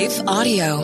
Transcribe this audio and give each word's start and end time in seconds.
Life 0.00 0.22
Audio. 0.26 0.78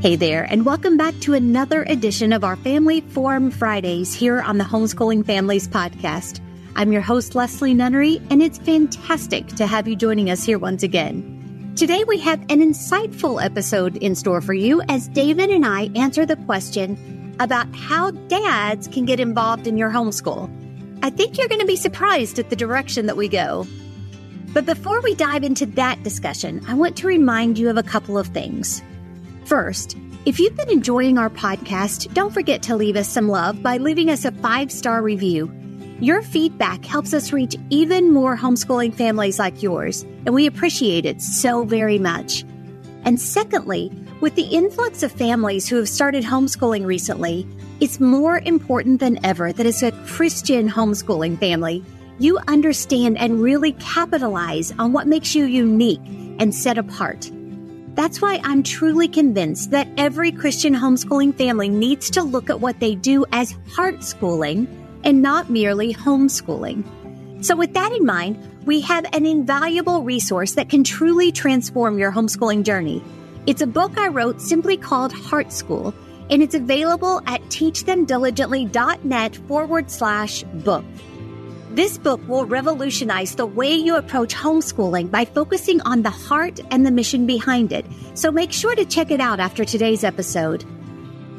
Hey 0.00 0.16
there, 0.16 0.44
and 0.44 0.64
welcome 0.64 0.96
back 0.96 1.12
to 1.20 1.34
another 1.34 1.82
edition 1.82 2.32
of 2.32 2.44
our 2.44 2.56
Family 2.56 3.02
Forum 3.02 3.50
Fridays 3.50 4.14
here 4.14 4.40
on 4.40 4.56
the 4.56 4.64
Homeschooling 4.64 5.26
Families 5.26 5.68
Podcast. 5.68 6.40
I'm 6.76 6.92
your 6.92 7.02
host, 7.02 7.34
Leslie 7.34 7.74
Nunnery, 7.74 8.22
and 8.30 8.42
it's 8.42 8.56
fantastic 8.56 9.46
to 9.48 9.66
have 9.66 9.86
you 9.86 9.96
joining 9.96 10.30
us 10.30 10.44
here 10.44 10.58
once 10.58 10.82
again. 10.82 11.74
Today, 11.76 12.04
we 12.04 12.18
have 12.20 12.40
an 12.48 12.60
insightful 12.60 13.44
episode 13.44 13.98
in 13.98 14.14
store 14.14 14.40
for 14.40 14.54
you 14.54 14.80
as 14.88 15.08
David 15.08 15.50
and 15.50 15.66
I 15.66 15.90
answer 15.94 16.24
the 16.24 16.36
question 16.36 17.36
about 17.38 17.66
how 17.76 18.12
dads 18.12 18.88
can 18.88 19.04
get 19.04 19.20
involved 19.20 19.66
in 19.66 19.76
your 19.76 19.90
homeschool. 19.90 20.50
I 21.06 21.10
think 21.10 21.38
you're 21.38 21.46
going 21.46 21.60
to 21.60 21.66
be 21.66 21.76
surprised 21.76 22.40
at 22.40 22.50
the 22.50 22.56
direction 22.56 23.06
that 23.06 23.16
we 23.16 23.28
go. 23.28 23.64
But 24.52 24.66
before 24.66 25.00
we 25.02 25.14
dive 25.14 25.44
into 25.44 25.64
that 25.64 26.02
discussion, 26.02 26.60
I 26.66 26.74
want 26.74 26.96
to 26.96 27.06
remind 27.06 27.58
you 27.58 27.70
of 27.70 27.76
a 27.76 27.84
couple 27.84 28.18
of 28.18 28.26
things. 28.26 28.82
First, 29.44 29.96
if 30.24 30.40
you've 30.40 30.56
been 30.56 30.68
enjoying 30.68 31.16
our 31.16 31.30
podcast, 31.30 32.12
don't 32.12 32.34
forget 32.34 32.60
to 32.64 32.74
leave 32.74 32.96
us 32.96 33.08
some 33.08 33.28
love 33.28 33.62
by 33.62 33.76
leaving 33.76 34.10
us 34.10 34.24
a 34.24 34.32
five 34.32 34.72
star 34.72 35.00
review. 35.00 35.48
Your 36.00 36.22
feedback 36.22 36.84
helps 36.84 37.14
us 37.14 37.32
reach 37.32 37.54
even 37.70 38.12
more 38.12 38.36
homeschooling 38.36 38.92
families 38.92 39.38
like 39.38 39.62
yours, 39.62 40.02
and 40.02 40.34
we 40.34 40.44
appreciate 40.44 41.06
it 41.06 41.22
so 41.22 41.62
very 41.62 42.00
much. 42.00 42.42
And 43.04 43.20
secondly, 43.20 43.92
with 44.20 44.34
the 44.34 44.44
influx 44.44 45.02
of 45.02 45.12
families 45.12 45.68
who 45.68 45.76
have 45.76 45.88
started 45.88 46.24
homeschooling 46.24 46.86
recently, 46.86 47.46
it's 47.80 48.00
more 48.00 48.38
important 48.38 49.00
than 49.00 49.24
ever 49.24 49.52
that 49.52 49.66
as 49.66 49.82
a 49.82 49.92
Christian 50.06 50.68
homeschooling 50.70 51.38
family, 51.38 51.84
you 52.18 52.38
understand 52.48 53.18
and 53.18 53.42
really 53.42 53.72
capitalize 53.72 54.72
on 54.78 54.92
what 54.94 55.06
makes 55.06 55.34
you 55.34 55.44
unique 55.44 56.00
and 56.38 56.54
set 56.54 56.78
apart. 56.78 57.30
That's 57.94 58.22
why 58.22 58.40
I'm 58.42 58.62
truly 58.62 59.08
convinced 59.08 59.70
that 59.72 59.88
every 59.98 60.32
Christian 60.32 60.74
homeschooling 60.74 61.34
family 61.34 61.68
needs 61.68 62.08
to 62.10 62.22
look 62.22 62.48
at 62.48 62.60
what 62.60 62.80
they 62.80 62.94
do 62.94 63.26
as 63.32 63.54
heart 63.70 64.02
schooling 64.02 64.66
and 65.04 65.20
not 65.20 65.50
merely 65.50 65.92
homeschooling. 65.92 66.84
So, 67.44 67.54
with 67.54 67.74
that 67.74 67.92
in 67.92 68.04
mind, 68.04 68.38
we 68.64 68.80
have 68.80 69.06
an 69.12 69.26
invaluable 69.26 70.02
resource 70.02 70.54
that 70.54 70.68
can 70.68 70.84
truly 70.84 71.32
transform 71.32 71.98
your 71.98 72.12
homeschooling 72.12 72.64
journey. 72.64 73.02
It's 73.46 73.62
a 73.62 73.66
book 73.66 73.96
I 73.96 74.08
wrote 74.08 74.40
simply 74.40 74.76
called 74.76 75.12
Heart 75.12 75.52
School, 75.52 75.94
and 76.30 76.42
it's 76.42 76.56
available 76.56 77.22
at 77.26 77.40
teachthemdiligently.net 77.42 79.36
forward 79.46 79.88
slash 79.88 80.42
book. 80.42 80.84
This 81.70 81.96
book 81.96 82.20
will 82.26 82.44
revolutionize 82.44 83.36
the 83.36 83.46
way 83.46 83.72
you 83.72 83.94
approach 83.94 84.34
homeschooling 84.34 85.12
by 85.12 85.24
focusing 85.26 85.80
on 85.82 86.02
the 86.02 86.10
heart 86.10 86.58
and 86.72 86.84
the 86.84 86.90
mission 86.90 87.24
behind 87.24 87.72
it. 87.72 87.86
So 88.14 88.32
make 88.32 88.52
sure 88.52 88.74
to 88.74 88.84
check 88.84 89.12
it 89.12 89.20
out 89.20 89.38
after 89.38 89.64
today's 89.64 90.02
episode. 90.02 90.64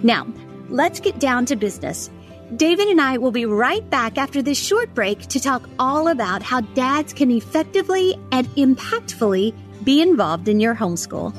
Now, 0.01 0.27
let's 0.69 1.01
get 1.01 1.19
down 1.19 1.45
to 1.47 1.57
business. 1.57 2.09
David 2.55 2.87
and 2.87 3.01
I 3.01 3.17
will 3.17 3.31
be 3.31 3.45
right 3.45 3.87
back 3.89 4.17
after 4.17 4.41
this 4.41 4.57
short 4.57 4.93
break 4.93 5.19
to 5.27 5.41
talk 5.41 5.67
all 5.77 6.07
about 6.07 6.41
how 6.41 6.61
dads 6.61 7.11
can 7.11 7.31
effectively 7.31 8.15
and 8.31 8.47
impactfully 8.55 9.53
be 9.83 10.01
involved 10.01 10.47
in 10.47 10.61
your 10.61 10.73
homeschool. 10.75 11.35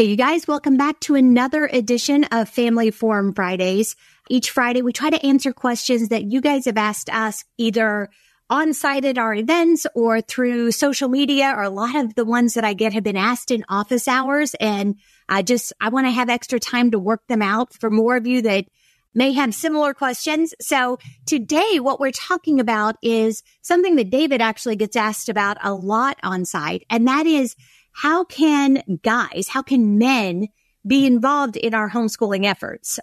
Hey, 0.00 0.06
you 0.06 0.16
guys, 0.16 0.48
welcome 0.48 0.78
back 0.78 0.98
to 1.00 1.14
another 1.14 1.68
edition 1.70 2.24
of 2.32 2.48
Family 2.48 2.90
Forum 2.90 3.34
Fridays. 3.34 3.96
Each 4.30 4.50
Friday, 4.50 4.80
we 4.80 4.94
try 4.94 5.10
to 5.10 5.26
answer 5.26 5.52
questions 5.52 6.08
that 6.08 6.24
you 6.24 6.40
guys 6.40 6.64
have 6.64 6.78
asked 6.78 7.10
us 7.10 7.44
either 7.58 8.08
on 8.48 8.72
site 8.72 9.04
at 9.04 9.18
our 9.18 9.34
events 9.34 9.86
or 9.94 10.22
through 10.22 10.72
social 10.72 11.10
media, 11.10 11.52
or 11.54 11.64
a 11.64 11.68
lot 11.68 11.94
of 11.94 12.14
the 12.14 12.24
ones 12.24 12.54
that 12.54 12.64
I 12.64 12.72
get 12.72 12.94
have 12.94 13.04
been 13.04 13.18
asked 13.18 13.50
in 13.50 13.62
office 13.68 14.08
hours. 14.08 14.54
And 14.54 14.96
I 15.28 15.42
just, 15.42 15.70
I 15.82 15.90
want 15.90 16.06
to 16.06 16.12
have 16.12 16.30
extra 16.30 16.58
time 16.58 16.92
to 16.92 16.98
work 16.98 17.20
them 17.28 17.42
out 17.42 17.74
for 17.74 17.90
more 17.90 18.16
of 18.16 18.26
you 18.26 18.40
that 18.40 18.64
may 19.14 19.32
have 19.32 19.52
similar 19.52 19.92
questions. 19.92 20.54
So 20.62 20.98
today, 21.26 21.78
what 21.78 22.00
we're 22.00 22.10
talking 22.10 22.58
about 22.58 22.96
is 23.02 23.42
something 23.60 23.96
that 23.96 24.08
David 24.08 24.40
actually 24.40 24.76
gets 24.76 24.96
asked 24.96 25.28
about 25.28 25.58
a 25.60 25.74
lot 25.74 26.16
on 26.22 26.46
site. 26.46 26.86
And 26.88 27.06
that 27.06 27.26
is, 27.26 27.54
how 27.92 28.24
can 28.24 28.82
guys, 29.02 29.48
how 29.48 29.62
can 29.62 29.98
men 29.98 30.48
be 30.86 31.06
involved 31.06 31.56
in 31.56 31.74
our 31.74 31.90
homeschooling 31.90 32.44
efforts? 32.44 32.98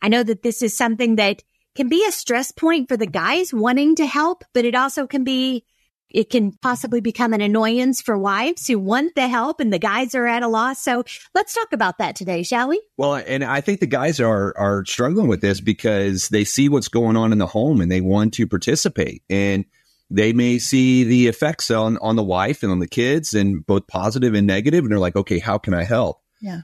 I 0.00 0.08
know 0.08 0.22
that 0.22 0.42
this 0.42 0.62
is 0.62 0.76
something 0.76 1.16
that 1.16 1.42
can 1.74 1.88
be 1.88 2.04
a 2.06 2.12
stress 2.12 2.50
point 2.50 2.88
for 2.88 2.96
the 2.96 3.06
guys 3.06 3.52
wanting 3.52 3.94
to 3.96 4.06
help, 4.06 4.44
but 4.54 4.64
it 4.64 4.74
also 4.74 5.06
can 5.06 5.24
be, 5.24 5.64
it 6.10 6.30
can 6.30 6.52
possibly 6.62 7.00
become 7.00 7.32
an 7.32 7.40
annoyance 7.40 8.00
for 8.00 8.16
wives 8.16 8.66
who 8.66 8.78
want 8.78 9.14
the 9.14 9.28
help 9.28 9.60
and 9.60 9.72
the 9.72 9.78
guys 9.78 10.14
are 10.14 10.26
at 10.26 10.42
a 10.42 10.48
loss. 10.48 10.82
So 10.82 11.04
let's 11.34 11.54
talk 11.54 11.72
about 11.72 11.98
that 11.98 12.16
today, 12.16 12.42
shall 12.42 12.68
we? 12.68 12.82
Well, 12.96 13.16
and 13.16 13.44
I 13.44 13.60
think 13.60 13.80
the 13.80 13.86
guys 13.86 14.18
are 14.18 14.56
are 14.56 14.84
struggling 14.86 15.28
with 15.28 15.40
this 15.40 15.60
because 15.60 16.28
they 16.28 16.44
see 16.44 16.68
what's 16.68 16.88
going 16.88 17.16
on 17.16 17.32
in 17.32 17.38
the 17.38 17.46
home 17.46 17.80
and 17.80 17.92
they 17.92 18.00
want 18.00 18.34
to 18.34 18.46
participate. 18.46 19.22
And 19.28 19.66
they 20.10 20.32
may 20.32 20.58
see 20.58 21.04
the 21.04 21.26
effects 21.26 21.70
on 21.70 21.98
on 21.98 22.16
the 22.16 22.22
wife 22.22 22.62
and 22.62 22.72
on 22.72 22.78
the 22.78 22.88
kids 22.88 23.34
and 23.34 23.64
both 23.66 23.86
positive 23.86 24.34
and 24.34 24.46
negative 24.46 24.84
and 24.84 24.90
they're 24.90 24.98
like 24.98 25.16
okay 25.16 25.38
how 25.38 25.58
can 25.58 25.74
i 25.74 25.84
help? 25.84 26.20
Yeah. 26.40 26.60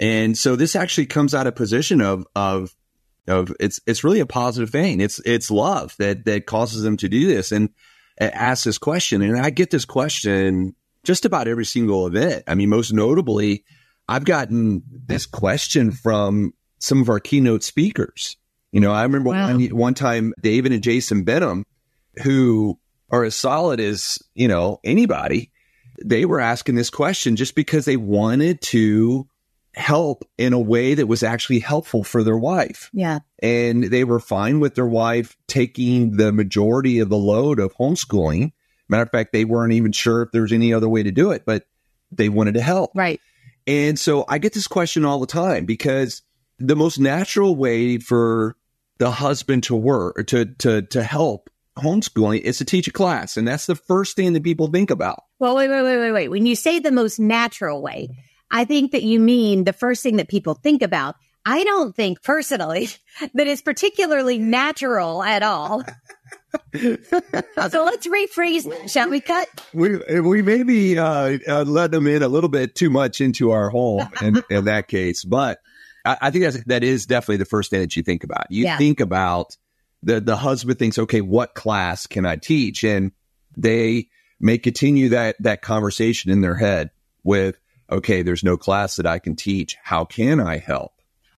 And 0.00 0.36
so 0.36 0.56
this 0.56 0.74
actually 0.74 1.06
comes 1.06 1.34
out 1.34 1.46
of 1.46 1.54
position 1.54 2.00
of 2.00 2.26
of 2.34 2.74
of 3.28 3.54
it's 3.60 3.80
it's 3.86 4.02
really 4.02 4.20
a 4.20 4.26
positive 4.26 4.70
thing. 4.70 5.00
It's 5.00 5.20
it's 5.20 5.50
love 5.50 5.94
that 5.98 6.24
that 6.24 6.46
causes 6.46 6.82
them 6.82 6.96
to 6.98 7.08
do 7.08 7.26
this 7.26 7.52
and 7.52 7.70
uh, 8.20 8.30
ask 8.32 8.64
this 8.64 8.78
question. 8.78 9.22
And 9.22 9.38
i 9.38 9.50
get 9.50 9.70
this 9.70 9.84
question 9.84 10.74
just 11.04 11.24
about 11.24 11.48
every 11.48 11.64
single 11.64 12.06
event. 12.06 12.44
I 12.46 12.54
mean 12.54 12.68
most 12.68 12.92
notably 12.92 13.64
i've 14.08 14.24
gotten 14.24 14.82
this 15.06 15.24
question 15.26 15.92
from 15.92 16.52
some 16.78 17.00
of 17.00 17.08
our 17.08 17.20
keynote 17.20 17.62
speakers. 17.62 18.36
You 18.72 18.80
know 18.80 18.92
i 18.92 19.02
remember 19.02 19.30
wow. 19.30 19.52
one, 19.52 19.68
one 19.68 19.94
time 19.94 20.34
david 20.40 20.72
and 20.72 20.82
jason 20.82 21.24
benham 21.24 21.64
who 22.22 22.78
are 23.12 23.24
as 23.24 23.36
solid 23.36 23.78
as, 23.78 24.18
you 24.34 24.48
know, 24.48 24.80
anybody, 24.82 25.52
they 26.02 26.24
were 26.24 26.40
asking 26.40 26.74
this 26.74 26.90
question 26.90 27.36
just 27.36 27.54
because 27.54 27.84
they 27.84 27.98
wanted 27.98 28.60
to 28.62 29.28
help 29.74 30.24
in 30.36 30.52
a 30.52 30.58
way 30.58 30.94
that 30.94 31.06
was 31.06 31.22
actually 31.22 31.60
helpful 31.60 32.02
for 32.02 32.22
their 32.22 32.36
wife. 32.36 32.90
Yeah. 32.92 33.20
And 33.42 33.84
they 33.84 34.04
were 34.04 34.20
fine 34.20 34.60
with 34.60 34.74
their 34.74 34.86
wife 34.86 35.36
taking 35.46 36.16
the 36.16 36.32
majority 36.32 36.98
of 36.98 37.08
the 37.08 37.16
load 37.16 37.58
of 37.58 37.74
homeschooling. 37.74 38.52
Matter 38.88 39.04
of 39.04 39.10
fact, 39.10 39.32
they 39.32 39.44
weren't 39.44 39.72
even 39.72 39.92
sure 39.92 40.22
if 40.22 40.32
there 40.32 40.42
was 40.42 40.52
any 40.52 40.74
other 40.74 40.88
way 40.88 41.02
to 41.02 41.10
do 41.10 41.30
it, 41.30 41.44
but 41.46 41.64
they 42.10 42.28
wanted 42.28 42.54
to 42.54 42.60
help. 42.60 42.90
Right. 42.94 43.20
And 43.66 43.98
so 43.98 44.24
I 44.28 44.38
get 44.38 44.52
this 44.52 44.66
question 44.66 45.04
all 45.04 45.20
the 45.20 45.26
time 45.26 45.64
because 45.64 46.22
the 46.58 46.76
most 46.76 46.98
natural 46.98 47.56
way 47.56 47.98
for 47.98 48.56
the 48.98 49.10
husband 49.10 49.64
to 49.64 49.74
work 49.74 50.26
to 50.28 50.46
to 50.58 50.82
to 50.82 51.02
help 51.02 51.48
homeschooling 51.78 52.40
is 52.40 52.58
to 52.58 52.64
teach 52.64 52.88
a 52.88 52.92
class. 52.92 53.36
And 53.36 53.46
that's 53.46 53.66
the 53.66 53.74
first 53.74 54.16
thing 54.16 54.32
that 54.34 54.42
people 54.42 54.68
think 54.68 54.90
about. 54.90 55.24
Well, 55.38 55.56
wait, 55.56 55.68
wait, 55.68 55.82
wait, 55.82 55.98
wait, 55.98 56.12
wait. 56.12 56.28
When 56.28 56.46
you 56.46 56.54
say 56.54 56.78
the 56.78 56.92
most 56.92 57.18
natural 57.18 57.82
way, 57.82 58.10
I 58.50 58.64
think 58.64 58.92
that 58.92 59.02
you 59.02 59.18
mean 59.18 59.64
the 59.64 59.72
first 59.72 60.02
thing 60.02 60.16
that 60.16 60.28
people 60.28 60.54
think 60.54 60.82
about. 60.82 61.16
I 61.44 61.64
don't 61.64 61.96
think 61.96 62.22
personally 62.22 62.88
that 63.34 63.46
is 63.46 63.62
particularly 63.62 64.38
natural 64.38 65.22
at 65.22 65.42
all. 65.42 65.82
so 66.74 67.84
let's 67.84 68.06
rephrase, 68.06 68.90
shall 68.90 69.08
we 69.08 69.20
cut? 69.20 69.48
We 69.72 70.20
we 70.20 70.42
maybe 70.42 70.98
uh, 70.98 71.38
uh, 71.48 71.64
let 71.64 71.90
them 71.90 72.06
in 72.06 72.22
a 72.22 72.28
little 72.28 72.50
bit 72.50 72.74
too 72.74 72.90
much 72.90 73.20
into 73.20 73.50
our 73.50 73.70
home 73.70 74.08
in, 74.20 74.42
in 74.50 74.64
that 74.66 74.88
case, 74.88 75.24
but 75.24 75.58
I, 76.04 76.16
I, 76.22 76.30
think 76.30 76.44
that's, 76.44 76.64
that 76.64 76.84
is 76.84 77.06
definitely 77.06 77.38
the 77.38 77.44
first 77.44 77.70
thing 77.70 77.80
that 77.80 77.96
you 77.96 78.02
think 78.02 78.24
about. 78.24 78.46
You 78.50 78.64
yeah. 78.64 78.78
think 78.78 79.00
about 79.00 79.56
the 80.02 80.20
the 80.20 80.36
husband 80.36 80.78
thinks, 80.78 80.98
okay, 80.98 81.20
what 81.20 81.54
class 81.54 82.06
can 82.06 82.26
I 82.26 82.36
teach? 82.36 82.84
And 82.84 83.12
they 83.56 84.08
may 84.40 84.58
continue 84.58 85.10
that 85.10 85.36
that 85.40 85.62
conversation 85.62 86.30
in 86.30 86.40
their 86.40 86.56
head 86.56 86.90
with, 87.22 87.56
okay, 87.90 88.22
there's 88.22 88.44
no 88.44 88.56
class 88.56 88.96
that 88.96 89.06
I 89.06 89.18
can 89.18 89.36
teach. 89.36 89.76
How 89.82 90.04
can 90.04 90.40
I 90.40 90.58
help? 90.58 90.92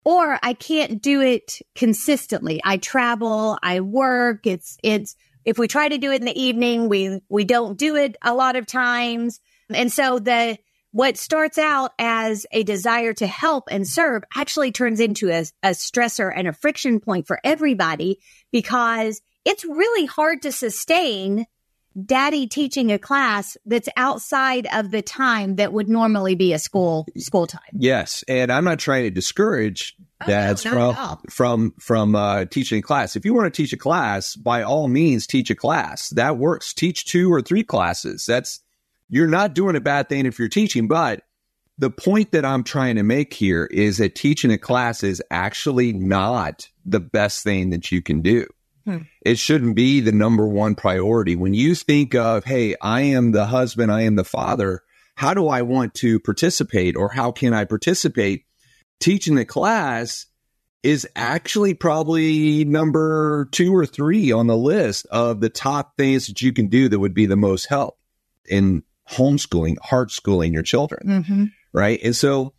Or 0.05 0.39
I 0.43 0.55
can't 0.55 1.01
do 1.01 1.21
it 1.21 1.59
consistently. 1.75 2.61
I 2.65 2.77
travel, 2.77 3.59
I 3.63 3.81
work. 3.81 4.47
It's 4.47 4.77
it's 4.83 5.17
if 5.45 5.59
we 5.59 5.69
try 5.69 5.89
to 5.89 5.99
do 5.99 6.13
it 6.13 6.21
in 6.21 6.27
the 6.27 6.41
evening, 6.41 6.89
we 6.89 7.21
we 7.29 7.45
don't 7.45 7.79
do 7.79 7.97
it 7.97 8.17
a 8.23 8.35
lot 8.35 8.57
of 8.57 8.67
times. 8.67 9.41
And 9.71 9.93
so 9.93 10.19
the 10.19 10.59
what 10.93 11.17
starts 11.17 11.59
out 11.59 11.93
as 11.99 12.47
a 12.53 12.63
desire 12.63 13.13
to 13.15 13.27
help 13.27 13.65
and 13.71 13.87
serve 13.87 14.23
actually 14.37 14.73
turns 14.73 15.01
into 15.01 15.31
a, 15.31 15.41
a 15.63 15.71
stressor 15.71 16.33
and 16.35 16.47
a 16.47 16.53
friction 16.53 17.01
point 17.01 17.27
for 17.27 17.41
everybody 17.43 18.21
because 18.53 19.21
it's 19.45 19.65
really 19.65 20.07
hard 20.07 20.43
to 20.43 20.53
sustain 20.53 21.47
daddy 22.07 22.47
teaching 22.47 22.91
a 22.91 22.99
class 22.99 23.57
that's 23.67 23.89
outside 23.97 24.67
of 24.73 24.91
the 24.91 25.03
time 25.03 25.57
that 25.57 25.73
would 25.73 25.89
normally 25.89 26.35
be 26.35 26.53
a 26.53 26.59
school 26.59 27.07
school 27.19 27.47
time. 27.47 27.61
Yes, 27.73 28.25
and 28.29 28.51
I'm 28.51 28.65
not 28.65 28.79
trying 28.79 29.05
to 29.05 29.11
discourage 29.11 29.97
dads 30.27 30.65
Oh, 30.65 30.73
no, 30.73 30.93
from 30.93 31.21
from 31.29 31.75
from 31.79 32.15
uh, 32.15 32.45
teaching 32.47 32.79
a 32.79 32.83
class. 32.83 33.17
If 33.17 33.25
you 33.25 33.35
want 33.35 33.53
to 33.53 33.63
teach 33.63 33.73
a 33.73 33.77
class, 33.79 34.37
by 34.37 34.63
all 34.63 34.89
means, 34.89 35.27
teach 35.27 35.51
a 35.51 35.55
class. 35.55 36.09
That 36.11 36.39
works. 36.39 36.73
Teach 36.73 37.05
two 37.05 37.33
or 37.33 37.43
three 37.43 37.65
classes. 37.65 38.25
That's 38.27 38.61
you're 39.13 39.29
not 39.29 39.55
doing 39.55 39.77
a 39.77 39.81
bad 39.81 40.09
thing 40.09 40.25
if 40.25 40.39
you're 40.39 40.49
teaching. 40.49 40.89
But 40.89 41.23
the 41.77 41.91
point 41.91 42.33
that 42.33 42.47
I'm 42.47 42.65
trying 42.65 42.97
to 42.97 43.03
make 43.03 43.35
here 43.35 43.67
is 43.71 43.99
that 43.99 44.15
teaching 44.15 44.51
a 44.51 44.57
class 44.57 45.05
is 45.05 45.23
actually 45.31 45.93
not 45.93 46.69
the 46.87 46.99
best 46.99 47.45
thing 47.45 47.71
that 47.71 47.93
you 47.93 48.01
can 48.01 48.23
do. 48.23 48.47
Hmm. 48.87 48.99
It 49.21 49.39
shouldn't 49.39 49.77
be 49.77 50.01
the 50.01 50.13
number 50.13 50.47
one 50.49 50.75
priority. 50.75 51.37
When 51.37 51.53
you 51.53 51.75
think 51.75 52.15
of, 52.15 52.45
hey, 52.45 52.75
I 52.81 53.03
am 53.03 53.33
the 53.33 53.45
husband, 53.45 53.93
I 53.93 54.03
am 54.03 54.17
the 54.17 54.25
father, 54.25 54.81
how 55.15 55.35
do 55.35 55.47
I 55.47 55.61
want 55.61 55.93
to 55.97 56.19
participate 56.19 56.97
or 56.97 57.11
how 57.11 57.33
can 57.33 57.53
I 57.53 57.67
participate? 57.67 58.47
Teaching 58.99 59.35
the 59.35 59.45
class 59.45 60.25
is 60.83 61.07
actually 61.15 61.75
probably 61.75 62.65
number 62.65 63.47
two 63.53 63.77
or 63.77 63.85
three 63.85 64.33
on 64.33 64.47
the 64.47 64.57
list 64.57 65.07
of 65.11 65.41
the 65.41 65.51
top 65.51 65.99
things 65.99 66.29
that 66.29 66.41
you 66.41 66.55
can 66.55 66.69
do 66.69 66.89
that 66.89 66.99
would 66.99 67.15
be 67.15 67.27
the 67.27 67.37
most 67.37 67.67
help 67.67 67.99
in 68.49 68.83
homeschooling, 69.11 69.79
heart 69.79 70.11
schooling 70.11 70.53
your 70.53 70.63
children. 70.63 71.07
Mm-hmm. 71.07 71.45
Right. 71.73 72.01
And 72.03 72.15
so 72.15 72.55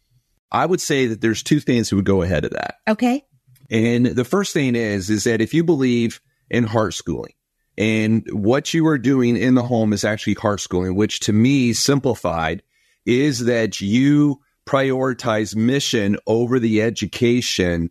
I 0.51 0.66
would 0.66 0.81
say 0.81 1.07
that 1.07 1.22
there's 1.22 1.44
two 1.44 1.60
things 1.60 1.90
that 1.90 1.95
would 1.95 2.06
go 2.06 2.22
ahead 2.22 2.45
of 2.45 2.51
that. 2.51 2.75
Okay. 2.88 3.25
And 3.69 4.06
the 4.06 4.25
first 4.25 4.54
thing 4.54 4.75
is, 4.75 5.10
is 5.10 5.24
that 5.24 5.42
if 5.42 5.54
you 5.54 5.63
believe 5.63 6.22
in 6.50 6.66
heart 6.66 6.94
schooling 6.94 7.34
and 7.78 8.28
what 8.31 8.74
you 8.74 8.86
are 8.88 9.00
doing 9.00 9.36
in 9.36 9.56
the 9.56 9.63
home 9.63 9.94
is 9.94 10.04
actually 10.04 10.36
heart 10.36 10.60
schooling, 10.60 10.95
which 10.95 11.22
to 11.22 11.34
me 11.34 11.74
simplified 11.74 12.62
is 13.06 13.46
that 13.46 13.81
you 13.81 14.39
prioritize 14.66 15.56
mission 15.56 16.18
over 16.28 16.60
the 16.60 16.81
education 16.81 17.89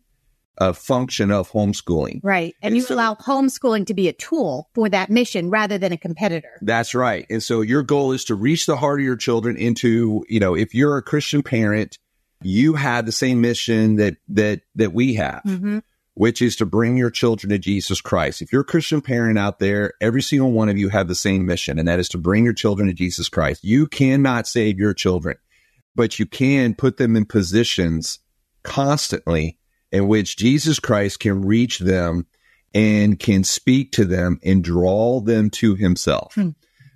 uh, 0.58 0.72
function 0.72 1.30
of 1.30 1.50
homeschooling. 1.50 2.20
Right. 2.22 2.54
And 2.62 2.70
And 2.72 2.76
you 2.76 2.82
so- 2.82 2.94
allow 2.94 3.14
homeschooling 3.14 3.86
to 3.86 3.94
be 3.94 4.08
a 4.08 4.12
tool 4.12 4.68
for 4.74 4.88
that 4.88 5.10
mission 5.10 5.48
rather 5.50 5.78
than 5.78 5.92
a 5.92 5.96
competitor. 5.96 6.58
That's 6.60 6.94
right. 6.94 7.26
And 7.30 7.42
so 7.42 7.60
your 7.62 7.82
goal 7.82 8.12
is 8.12 8.24
to 8.26 8.34
reach 8.34 8.66
the 8.66 8.76
heart 8.76 9.00
of 9.00 9.04
your 9.04 9.16
children 9.16 9.56
into, 9.56 10.24
you 10.28 10.40
know, 10.40 10.54
if 10.54 10.74
you're 10.74 10.96
a 10.98 11.02
Christian 11.02 11.42
parent, 11.42 11.98
you 12.42 12.74
have 12.74 13.06
the 13.06 13.12
same 13.12 13.40
mission 13.40 13.96
that 13.96 14.16
that 14.28 14.60
that 14.74 14.92
we 14.92 15.14
have. 15.14 15.42
Mm-hmm. 15.46 15.78
which 16.14 16.42
is 16.42 16.56
to 16.56 16.66
bring 16.66 16.98
your 16.98 17.08
children 17.10 17.48
to 17.48 17.58
Jesus 17.58 18.02
Christ. 18.02 18.42
If 18.42 18.52
you're 18.52 18.60
a 18.60 18.64
Christian 18.66 19.00
parent 19.00 19.38
out 19.38 19.60
there, 19.60 19.94
every 19.98 20.20
single 20.20 20.52
one 20.52 20.68
of 20.68 20.76
you 20.76 20.90
have 20.90 21.08
the 21.08 21.14
same 21.14 21.46
mission, 21.46 21.78
and 21.78 21.88
that 21.88 21.98
is 22.00 22.08
to 22.10 22.18
bring 22.18 22.44
your 22.44 22.52
children 22.52 22.88
to 22.88 22.92
Jesus 22.92 23.30
Christ. 23.30 23.64
You 23.64 23.86
cannot 23.86 24.46
save 24.46 24.78
your 24.78 24.92
children, 24.92 25.36
but 25.94 26.18
you 26.18 26.26
can 26.26 26.74
put 26.74 26.98
them 26.98 27.16
in 27.16 27.24
positions 27.24 28.18
constantly 28.62 29.56
in 29.92 30.08
which 30.08 30.36
Jesus 30.36 30.80
Christ 30.80 31.20
can 31.20 31.42
reach 31.42 31.78
them 31.78 32.26
and 32.74 33.18
can 33.18 33.44
speak 33.44 33.92
to 33.92 34.04
them 34.04 34.40
and 34.42 34.64
draw 34.64 35.20
them 35.20 35.50
to 35.50 35.74
himself. 35.74 36.34
Hmm. 36.34 36.50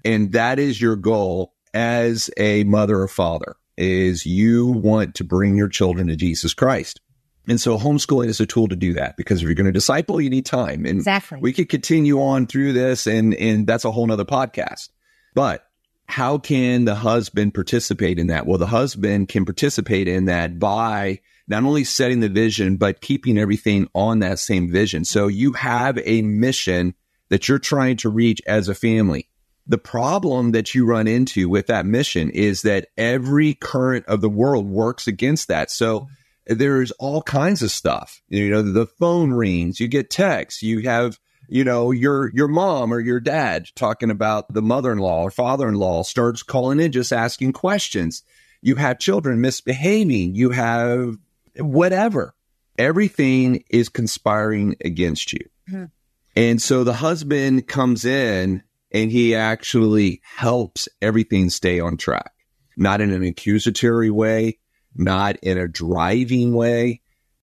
And 0.05 0.33
that 0.33 0.59
is 0.59 0.81
your 0.81 0.97
goal 0.97 1.53
as 1.75 2.31
a 2.39 2.65
mother 2.65 3.01
or 3.01 3.09
father 3.09 3.57
is 3.77 4.25
you 4.25 4.67
want 4.69 5.15
to 5.17 5.25
bring 5.25 5.57
your 5.57 5.69
children 5.69 6.07
to 6.07 6.17
Jesus 6.17 6.55
Christ. 6.55 7.01
And 7.49 7.61
so 7.61 7.79
homeschooling 7.79 8.29
is 8.29 8.41
a 8.41 8.47
tool 8.47 8.69
to 8.69 8.77
do 8.77 8.95
that 8.95 9.17
because 9.17 9.41
if 9.41 9.45
you're 9.47 9.55
going 9.55 9.67
to 9.67 9.73
disciple, 9.73 10.21
you 10.21 10.31
need 10.31 10.47
time. 10.47 10.87
And 10.87 10.99
Exactly. 10.99 11.39
we 11.41 11.53
could 11.53 11.69
continue 11.69 12.21
on 12.21 12.47
through 12.47 12.73
this 12.73 13.07
and, 13.07 13.35
and 13.35 13.67
that's 13.67 13.85
a 13.85 13.91
whole 13.91 14.07
nother 14.07 14.25
podcast. 14.25 14.89
But 15.35 15.67
how 16.09 16.39
can 16.39 16.87
the 16.87 16.95
husband 16.95 17.55
participate 17.55 18.19
in 18.19 18.29
that? 18.29 18.47
Well, 18.47 18.59
the 18.59 18.67
husband 18.67 19.29
can 19.29 19.45
participate 19.45 20.09
in 20.09 20.25
that 20.25 20.59
by 20.59 21.21
not 21.49 21.65
only 21.65 21.85
setting 21.85 22.21
the 22.21 22.29
vision, 22.29 22.77
but 22.77 23.01
keeping 23.01 23.39
everything 23.39 23.89
on 23.95 24.19
that 24.21 24.39
same 24.39 24.71
vision. 24.71 25.05
So 25.05 25.29
you 25.29 25.53
have 25.53 25.99
a 26.05 26.23
mission 26.23 26.95
that 27.29 27.49
you're 27.49 27.59
trying 27.59 27.97
to 27.99 28.09
reach 28.09 28.41
as 28.47 28.69
a 28.69 28.75
family. 28.75 29.29
The 29.67 29.79
problem 29.79 30.53
that 30.53 30.75
you 30.75 30.87
run 30.87 31.09
into 31.09 31.49
with 31.49 31.67
that 31.67 31.87
mission 31.87 32.31
is 32.31 32.63
that 32.63 32.89
every 32.97 33.55
current 33.55 34.07
of 34.07 34.21
the 34.21 34.29
world 34.29 34.67
works 34.67 35.09
against 35.09 35.49
that. 35.49 35.71
So 35.71 36.07
there's 36.47 36.93
all 36.93 37.23
kinds 37.23 37.63
of 37.63 37.73
stuff. 37.73 38.23
You 38.29 38.51
know, 38.51 38.63
the 38.63 38.87
phone 38.87 39.33
rings, 39.33 39.81
you 39.81 39.89
get 39.89 40.11
texts, 40.11 40.63
you 40.63 40.83
have, 40.83 41.19
you 41.49 41.65
know, 41.65 41.91
your 41.91 42.31
your 42.33 42.47
mom 42.49 42.93
or 42.93 43.01
your 43.01 43.19
dad 43.19 43.67
talking 43.75 44.11
about 44.11 44.53
the 44.53 44.63
mother-in-law 44.63 45.23
or 45.23 45.31
father-in-law 45.31 46.05
starts 46.05 46.45
calling 46.45 46.79
in 46.79 46.93
just 46.93 47.13
asking 47.13 47.53
questions. 47.53 48.23
You 48.63 48.77
have 48.77 49.01
children 49.01 49.41
misbehaving, 49.41 50.37
you 50.37 50.51
have 50.51 51.17
whatever. 51.59 52.35
Everything 52.79 53.65
is 53.71 53.89
conspiring 53.89 54.77
against 54.85 55.33
you. 55.33 55.49
Mhm. 55.71 55.91
And 56.35 56.61
so 56.61 56.85
the 56.85 56.95
husband 56.95 57.67
comes 57.67 58.05
in 58.05 58.63
and 58.93 59.11
he 59.11 59.35
actually 59.35 60.21
helps 60.23 60.89
everything 61.01 61.51
stay 61.51 61.81
on 61.81 61.97
track, 61.97 62.33
not 62.77 63.01
in 63.01 63.11
an 63.11 63.23
accusatory 63.23 64.11
way, 64.11 64.59
not 64.95 65.37
in 65.43 65.59
a 65.59 65.69
driving 65.69 66.53
way. 66.55 67.01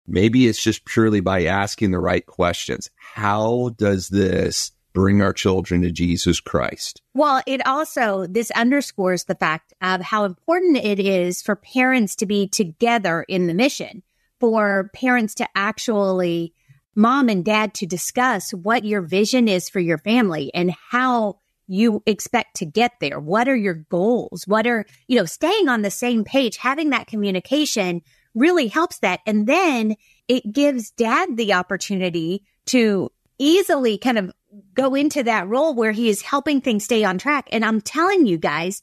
Maybe 0.08 0.48
it's 0.48 0.62
just 0.62 0.86
purely 0.86 1.22
by 1.22 1.46
asking 1.46 1.92
the 1.92 2.00
right 2.00 2.26
questions. 2.26 2.90
How 2.96 3.72
does 3.78 4.10
this 4.10 4.72
bring 4.94 5.22
our 5.22 5.34
children 5.34 5.82
to 5.82 5.92
Jesus 5.92 6.40
Christ? 6.40 7.02
Well, 7.14 7.42
it 7.46 7.66
also, 7.66 8.28
this 8.28 8.52
underscores 8.52 9.26
the 9.26 9.36
fact 9.36 9.74
of 9.82 10.02
how 10.02 10.26
important 10.26 10.78
it 10.78 11.00
is 11.00 11.42
for 11.42 11.56
parents 11.56 12.16
to 12.18 12.26
be 12.26 12.48
together 12.48 13.24
in 13.28 13.48
the 13.48 13.54
mission, 13.54 14.04
for 14.40 14.90
parents 14.94 15.36
to 15.36 15.48
actually, 15.56 16.54
mom 16.96 17.30
and 17.30 17.46
dad 17.46 17.74
to 17.76 17.86
discuss 17.86 18.52
what 18.52 18.84
your 18.84 19.02
vision 19.02 19.48
is 19.48 19.70
for 19.70 19.80
your 19.80 19.98
family 19.98 20.52
and 20.54 20.74
how 20.90 21.38
you 21.68 22.04
expect 22.06 22.58
to 22.58 22.66
get 22.66 22.92
there. 23.00 23.20
What 23.20 23.48
are 23.48 23.56
your 23.56 23.76
goals? 23.76 24.46
What 24.46 24.68
are, 24.68 24.86
you 25.08 25.18
know, 25.18 25.26
staying 25.26 25.70
on 25.70 25.84
the 25.84 25.92
same 25.92 26.26
page, 26.26 26.58
having 26.58 26.90
that 26.90 27.08
communication 27.08 28.02
really 28.36 28.68
helps 28.68 29.00
that. 29.00 29.22
And 29.26 29.48
then 29.48 29.96
it 30.28 30.52
gives 30.52 30.92
dad 30.92 31.38
the 31.38 31.54
opportunity 31.54 32.44
to 32.68 33.10
easily 33.38 33.98
kind 33.98 34.18
of 34.18 34.32
go 34.74 34.96
into 34.96 35.24
that 35.24 35.48
role 35.48 35.74
where 35.74 35.92
he 35.92 36.10
is 36.10 36.22
helping 36.22 36.62
things 36.62 36.84
stay 36.84 37.04
on 37.04 37.18
track. 37.18 37.48
And 37.52 37.64
I'm 37.64 37.82
telling 37.82 38.26
you 38.26 38.38
guys, 38.38 38.82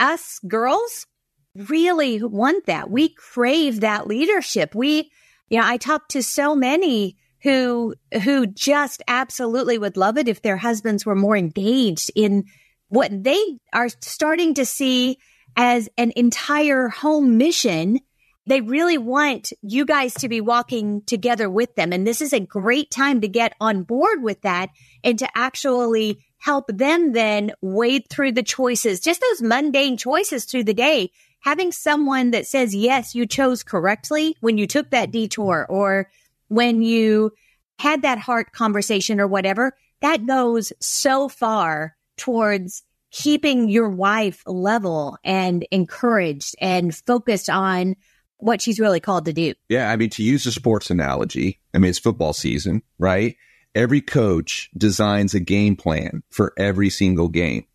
us 0.00 0.38
girls 0.46 1.06
really 1.54 2.22
want 2.22 2.66
that. 2.66 2.90
We 2.90 3.14
crave 3.14 3.80
that 3.80 4.06
leadership. 4.06 4.74
We, 4.74 5.10
you 5.48 5.58
know, 5.58 5.66
I 5.66 5.76
talk 5.76 6.08
to 6.08 6.22
so 6.22 6.54
many 6.54 7.16
who, 7.42 7.94
who 8.22 8.46
just 8.46 9.02
absolutely 9.06 9.78
would 9.78 9.96
love 9.96 10.16
it 10.16 10.28
if 10.28 10.42
their 10.42 10.56
husbands 10.56 11.04
were 11.04 11.14
more 11.14 11.36
engaged 11.36 12.10
in 12.16 12.44
what 12.88 13.10
they 13.24 13.58
are 13.72 13.88
starting 14.00 14.54
to 14.54 14.64
see 14.64 15.18
as 15.56 15.88
an 15.96 16.12
entire 16.16 16.88
home 16.88 17.36
mission. 17.36 18.00
They 18.46 18.60
really 18.60 18.98
want 18.98 19.52
you 19.62 19.86
guys 19.86 20.14
to 20.14 20.28
be 20.28 20.40
walking 20.40 21.02
together 21.02 21.48
with 21.48 21.74
them. 21.76 21.92
And 21.92 22.06
this 22.06 22.20
is 22.20 22.32
a 22.32 22.40
great 22.40 22.90
time 22.90 23.20
to 23.22 23.28
get 23.28 23.54
on 23.60 23.82
board 23.84 24.22
with 24.22 24.42
that 24.42 24.70
and 25.02 25.18
to 25.18 25.28
actually 25.34 26.24
help 26.38 26.66
them 26.68 27.12
then 27.12 27.52
wade 27.62 28.08
through 28.10 28.32
the 28.32 28.42
choices, 28.42 29.00
just 29.00 29.22
those 29.22 29.40
mundane 29.40 29.96
choices 29.96 30.44
through 30.44 30.64
the 30.64 30.74
day. 30.74 31.10
Having 31.40 31.72
someone 31.72 32.32
that 32.32 32.46
says, 32.46 32.74
yes, 32.74 33.14
you 33.14 33.26
chose 33.26 33.62
correctly 33.62 34.36
when 34.40 34.58
you 34.58 34.66
took 34.66 34.90
that 34.90 35.10
detour 35.10 35.66
or 35.68 36.10
when 36.48 36.82
you 36.82 37.32
had 37.78 38.02
that 38.02 38.18
heart 38.18 38.52
conversation 38.52 39.20
or 39.20 39.26
whatever, 39.26 39.74
that 40.00 40.26
goes 40.26 40.72
so 40.80 41.28
far 41.28 41.96
towards 42.16 42.82
keeping 43.10 43.68
your 43.68 43.88
wife 43.88 44.42
level 44.46 45.16
and 45.24 45.66
encouraged 45.70 46.54
and 46.60 46.94
focused 46.94 47.48
on 47.48 47.96
what 48.38 48.60
she's 48.60 48.80
really 48.80 49.00
called 49.00 49.24
to 49.26 49.32
do. 49.32 49.54
Yeah, 49.68 49.90
I 49.90 49.96
mean, 49.96 50.10
to 50.10 50.22
use 50.22 50.46
a 50.46 50.52
sports 50.52 50.90
analogy, 50.90 51.60
I 51.72 51.78
mean, 51.78 51.90
it's 51.90 51.98
football 51.98 52.32
season, 52.32 52.82
right? 52.98 53.36
Every 53.74 54.00
coach 54.00 54.70
designs 54.76 55.34
a 55.34 55.40
game 55.40 55.76
plan 55.76 56.22
for 56.30 56.52
every 56.56 56.90
single 56.90 57.28
game. 57.28 57.66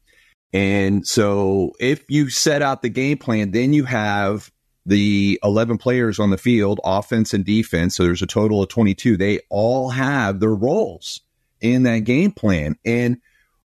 And 0.54 1.06
so 1.06 1.74
if 1.80 2.04
you 2.10 2.30
set 2.30 2.62
out 2.62 2.82
the 2.82 2.90
game 2.90 3.18
plan, 3.18 3.52
then 3.52 3.74
you 3.74 3.84
have 3.86 4.52
the 4.86 5.40
11 5.44 5.78
players 5.78 6.20
on 6.20 6.32
the 6.32 6.38
field, 6.38 6.80
offense 6.84 7.34
and 7.34 7.46
defense. 7.46 7.96
So 7.96 8.04
there's 8.04 8.22
a 8.22 8.28
total 8.28 8.64
of 8.64 8.70
22. 8.70 9.18
They 9.18 9.40
all 9.50 9.90
have 9.90 10.40
their 10.40 10.56
roles 10.56 11.22
in 11.62 11.84
that 11.84 12.00
game 12.00 12.32
plan. 12.32 12.78
And 12.86 13.18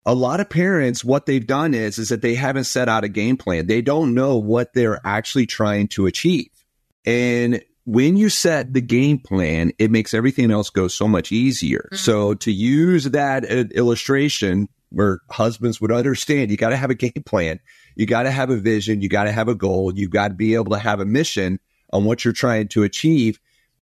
a 0.06 0.14
lot 0.14 0.40
of 0.40 0.48
parents, 0.48 1.04
what 1.04 1.26
they've 1.26 1.46
done 1.46 1.74
is, 1.74 1.98
is 1.98 2.08
that 2.08 2.22
they 2.22 2.34
haven't 2.34 2.64
set 2.64 2.88
out 2.88 3.04
a 3.04 3.08
game 3.08 3.36
plan. 3.36 3.66
They 3.66 3.82
don't 3.82 4.14
know 4.14 4.38
what 4.38 4.72
they're 4.72 5.00
actually 5.04 5.46
trying 5.46 5.88
to 5.88 6.06
achieve. 6.06 6.48
And 7.04 7.62
when 7.84 8.16
you 8.16 8.28
set 8.28 8.72
the 8.72 8.80
game 8.80 9.18
plan, 9.18 9.72
it 9.78 9.90
makes 9.90 10.14
everything 10.14 10.50
else 10.50 10.70
go 10.70 10.88
so 10.88 11.08
much 11.08 11.32
easier. 11.32 11.88
Mhm. 11.92 11.98
So 11.98 12.34
to 12.34 12.52
use 12.52 13.04
that 13.04 13.50
uh, 13.50 13.64
illustration 13.74 14.68
where 14.90 15.20
husbands 15.30 15.80
would 15.80 15.92
understand 15.92 16.50
you 16.50 16.56
got 16.56 16.70
to 16.70 16.76
have 16.76 16.90
a 16.90 16.94
game 16.94 17.22
plan. 17.24 17.60
You 17.96 18.06
got 18.06 18.24
to 18.24 18.30
have 18.30 18.50
a 18.50 18.56
vision. 18.56 19.00
You 19.00 19.08
got 19.08 19.24
to 19.24 19.32
have 19.32 19.48
a 19.48 19.54
goal. 19.54 19.94
You 19.94 20.08
got 20.08 20.28
to 20.28 20.34
be 20.34 20.54
able 20.54 20.72
to 20.72 20.78
have 20.78 21.00
a 21.00 21.04
mission 21.04 21.58
on 21.92 22.04
what 22.04 22.24
you're 22.24 22.32
trying 22.32 22.68
to 22.68 22.82
achieve. 22.82 23.38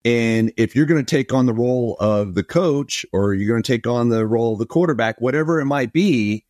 And 0.04 0.52
if 0.56 0.76
you're 0.76 0.86
going 0.86 1.04
to 1.04 1.16
take 1.16 1.32
on 1.34 1.46
the 1.46 1.54
role 1.54 1.96
of 1.98 2.34
the 2.34 2.44
coach 2.44 3.04
or 3.12 3.34
you're 3.34 3.48
going 3.48 3.62
to 3.62 3.72
take 3.72 3.86
on 3.86 4.08
the 4.08 4.26
role 4.26 4.52
of 4.52 4.58
the 4.58 4.66
quarterback, 4.66 5.20
whatever 5.20 5.60
it 5.60 5.66
might 5.66 5.92
be, 5.92 6.44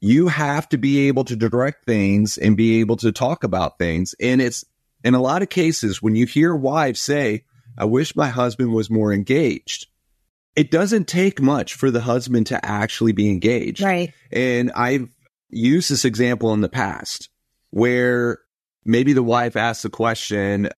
you 0.00 0.28
have 0.28 0.68
to 0.70 0.78
be 0.78 1.08
able 1.08 1.24
to 1.24 1.36
direct 1.36 1.86
things 1.86 2.36
and 2.38 2.56
be 2.56 2.80
able 2.80 2.96
to 2.96 3.12
talk 3.12 3.44
about 3.44 3.78
things. 3.78 4.14
And 4.20 4.40
it's 4.40 4.64
in 5.04 5.14
a 5.14 5.20
lot 5.20 5.42
of 5.42 5.50
cases 5.50 6.02
when 6.02 6.16
you 6.16 6.26
hear 6.26 6.54
wives 6.56 7.00
say, 7.00 7.44
I 7.76 7.84
wish 7.84 8.16
my 8.16 8.28
husband 8.28 8.72
was 8.72 8.90
more 8.90 9.12
engaged. 9.12 9.86
It 10.56 10.70
doesn't 10.70 11.08
take 11.08 11.40
much 11.40 11.74
for 11.74 11.90
the 11.90 12.00
husband 12.00 12.46
to 12.48 12.64
actually 12.64 13.12
be 13.12 13.28
engaged. 13.28 13.82
Right. 13.82 14.12
And 14.32 14.72
I've 14.72 15.08
used 15.50 15.90
this 15.90 16.04
example 16.04 16.52
in 16.54 16.60
the 16.60 16.68
past 16.68 17.28
where 17.70 18.38
maybe 18.84 19.12
the 19.12 19.22
wife 19.22 19.56
asks 19.56 19.82
the 19.82 19.90
question, 19.90 20.70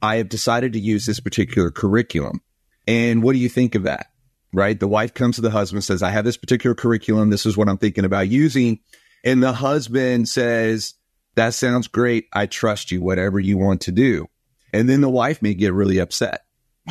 I 0.00 0.16
have 0.16 0.28
decided 0.28 0.72
to 0.74 0.78
use 0.78 1.04
this 1.04 1.20
particular 1.20 1.70
curriculum. 1.70 2.40
And 2.86 3.22
what 3.22 3.32
do 3.32 3.38
you 3.38 3.48
think 3.48 3.74
of 3.74 3.82
that? 3.84 4.06
Right. 4.52 4.78
The 4.78 4.88
wife 4.88 5.14
comes 5.14 5.36
to 5.36 5.42
the 5.42 5.50
husband 5.50 5.82
says, 5.82 6.02
I 6.02 6.10
have 6.10 6.24
this 6.24 6.36
particular 6.36 6.74
curriculum. 6.74 7.30
This 7.30 7.44
is 7.44 7.56
what 7.56 7.68
I'm 7.68 7.78
thinking 7.78 8.04
about 8.04 8.28
using. 8.28 8.78
And 9.24 9.42
the 9.42 9.52
husband 9.52 10.28
says, 10.28 10.94
That 11.34 11.54
sounds 11.54 11.88
great. 11.88 12.26
I 12.32 12.46
trust 12.46 12.90
you, 12.90 13.00
whatever 13.02 13.40
you 13.40 13.58
want 13.58 13.82
to 13.82 13.92
do. 13.92 14.26
And 14.72 14.88
then 14.88 15.00
the 15.00 15.10
wife 15.10 15.42
may 15.42 15.54
get 15.54 15.72
really 15.72 15.98
upset. 15.98 16.44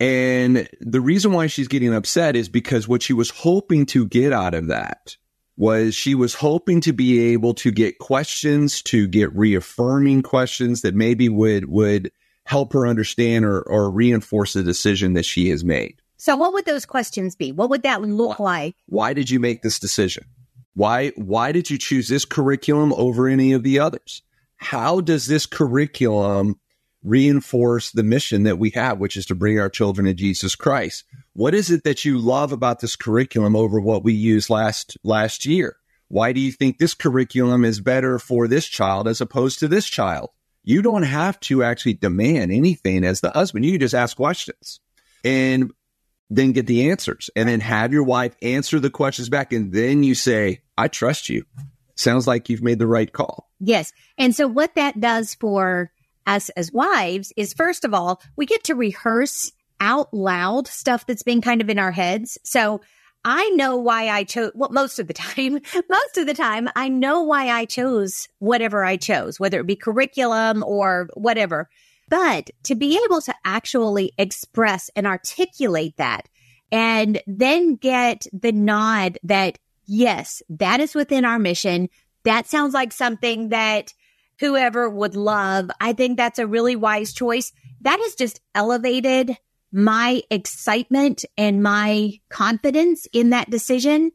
and 0.00 0.68
the 0.80 1.00
reason 1.00 1.32
why 1.32 1.46
she's 1.46 1.68
getting 1.68 1.94
upset 1.94 2.36
is 2.36 2.48
because 2.48 2.88
what 2.88 3.02
she 3.02 3.12
was 3.12 3.30
hoping 3.30 3.86
to 3.86 4.06
get 4.06 4.32
out 4.32 4.54
of 4.54 4.68
that 4.68 5.16
was 5.56 5.94
she 5.94 6.14
was 6.14 6.34
hoping 6.34 6.80
to 6.80 6.92
be 6.92 7.32
able 7.32 7.54
to 7.54 7.70
get 7.70 7.98
questions, 7.98 8.82
to 8.82 9.06
get 9.06 9.34
reaffirming 9.36 10.22
questions 10.22 10.80
that 10.82 10.94
maybe 10.94 11.28
would 11.28 11.66
would 11.66 12.10
help 12.44 12.72
her 12.72 12.86
understand 12.86 13.44
or, 13.44 13.60
or 13.62 13.90
reinforce 13.90 14.54
the 14.54 14.62
decision 14.62 15.12
that 15.12 15.24
she 15.24 15.50
has 15.50 15.62
made. 15.62 16.00
So 16.16 16.36
what 16.36 16.52
would 16.52 16.64
those 16.64 16.86
questions 16.86 17.36
be? 17.36 17.52
What 17.52 17.70
would 17.70 17.82
that 17.82 18.02
look 18.02 18.40
like? 18.40 18.74
Why 18.86 19.12
did 19.12 19.30
you 19.30 19.38
make 19.38 19.62
this 19.62 19.78
decision? 19.78 20.24
Why 20.74 21.10
why 21.16 21.52
did 21.52 21.70
you 21.70 21.78
choose 21.78 22.08
this 22.08 22.24
curriculum 22.24 22.92
over 22.92 23.28
any 23.28 23.52
of 23.52 23.62
the 23.62 23.78
others? 23.78 24.22
How 24.56 25.00
does 25.00 25.26
this 25.26 25.46
curriculum 25.46 26.60
reinforce 27.02 27.90
the 27.90 28.02
mission 28.02 28.42
that 28.42 28.58
we 28.58 28.70
have, 28.70 28.98
which 28.98 29.16
is 29.16 29.26
to 29.26 29.34
bring 29.34 29.58
our 29.58 29.70
children 29.70 30.06
to 30.06 30.14
Jesus 30.14 30.54
Christ? 30.54 31.04
What 31.32 31.54
is 31.54 31.70
it 31.70 31.84
that 31.84 32.04
you 32.04 32.18
love 32.18 32.52
about 32.52 32.80
this 32.80 32.96
curriculum 32.96 33.56
over 33.56 33.80
what 33.80 34.04
we 34.04 34.12
used 34.12 34.50
last 34.50 34.96
last 35.02 35.46
year? 35.46 35.76
Why 36.08 36.32
do 36.32 36.40
you 36.40 36.52
think 36.52 36.78
this 36.78 36.94
curriculum 36.94 37.64
is 37.64 37.80
better 37.80 38.18
for 38.18 38.48
this 38.48 38.66
child 38.66 39.06
as 39.06 39.20
opposed 39.20 39.60
to 39.60 39.68
this 39.68 39.86
child? 39.86 40.30
You 40.62 40.82
don't 40.82 41.04
have 41.04 41.40
to 41.40 41.62
actually 41.62 41.94
demand 41.94 42.52
anything 42.52 43.04
as 43.04 43.20
the 43.20 43.30
husband. 43.30 43.64
You 43.64 43.78
just 43.78 43.94
ask 43.94 44.16
questions 44.16 44.80
and 45.24 45.72
then 46.30 46.52
get 46.52 46.66
the 46.66 46.90
answers 46.90 47.28
and 47.34 47.48
then 47.48 47.60
have 47.60 47.92
your 47.92 48.04
wife 48.04 48.36
answer 48.40 48.78
the 48.78 48.88
questions 48.88 49.28
back. 49.28 49.52
And 49.52 49.72
then 49.72 50.02
you 50.02 50.14
say, 50.14 50.62
I 50.78 50.88
trust 50.88 51.28
you. 51.28 51.44
Sounds 51.96 52.26
like 52.26 52.48
you've 52.48 52.62
made 52.62 52.78
the 52.78 52.86
right 52.86 53.12
call. 53.12 53.50
Yes. 53.58 53.92
And 54.16 54.34
so 54.34 54.46
what 54.46 54.76
that 54.76 55.00
does 55.00 55.34
for 55.34 55.90
us 56.26 56.48
as 56.50 56.72
wives 56.72 57.32
is 57.36 57.52
first 57.52 57.84
of 57.84 57.92
all, 57.92 58.22
we 58.36 58.46
get 58.46 58.64
to 58.64 58.74
rehearse 58.74 59.52
out 59.80 60.14
loud 60.14 60.68
stuff 60.68 61.06
that's 61.06 61.22
been 61.22 61.40
kind 61.40 61.60
of 61.60 61.68
in 61.68 61.78
our 61.78 61.90
heads. 61.90 62.38
So 62.44 62.80
I 63.24 63.50
know 63.50 63.76
why 63.76 64.08
I 64.08 64.24
chose, 64.24 64.52
well, 64.54 64.70
most 64.70 64.98
of 64.98 65.08
the 65.08 65.14
time, 65.14 65.60
most 65.88 66.16
of 66.16 66.26
the 66.26 66.34
time, 66.34 66.68
I 66.76 66.88
know 66.88 67.22
why 67.22 67.48
I 67.48 67.64
chose 67.64 68.28
whatever 68.38 68.84
I 68.84 68.96
chose, 68.96 69.40
whether 69.40 69.60
it 69.60 69.66
be 69.66 69.76
curriculum 69.76 70.62
or 70.64 71.08
whatever. 71.14 71.68
But 72.10 72.50
to 72.64 72.74
be 72.74 73.00
able 73.04 73.22
to 73.22 73.34
actually 73.44 74.12
express 74.18 74.90
and 74.94 75.06
articulate 75.06 75.96
that 75.96 76.28
and 76.70 77.22
then 77.26 77.76
get 77.76 78.26
the 78.32 78.52
nod 78.52 79.18
that, 79.22 79.58
yes, 79.86 80.42
that 80.50 80.80
is 80.80 80.94
within 80.94 81.24
our 81.24 81.38
mission. 81.38 81.88
That 82.24 82.46
sounds 82.46 82.74
like 82.74 82.92
something 82.92 83.48
that 83.50 83.94
whoever 84.40 84.90
would 84.90 85.16
love. 85.16 85.70
I 85.80 85.92
think 85.92 86.16
that's 86.16 86.38
a 86.38 86.46
really 86.46 86.76
wise 86.76 87.12
choice. 87.12 87.52
That 87.82 88.00
has 88.00 88.14
just 88.14 88.40
elevated 88.54 89.36
my 89.72 90.22
excitement 90.30 91.24
and 91.38 91.62
my 91.62 92.14
confidence 92.28 93.06
in 93.12 93.30
that 93.30 93.50
decision 93.50 94.10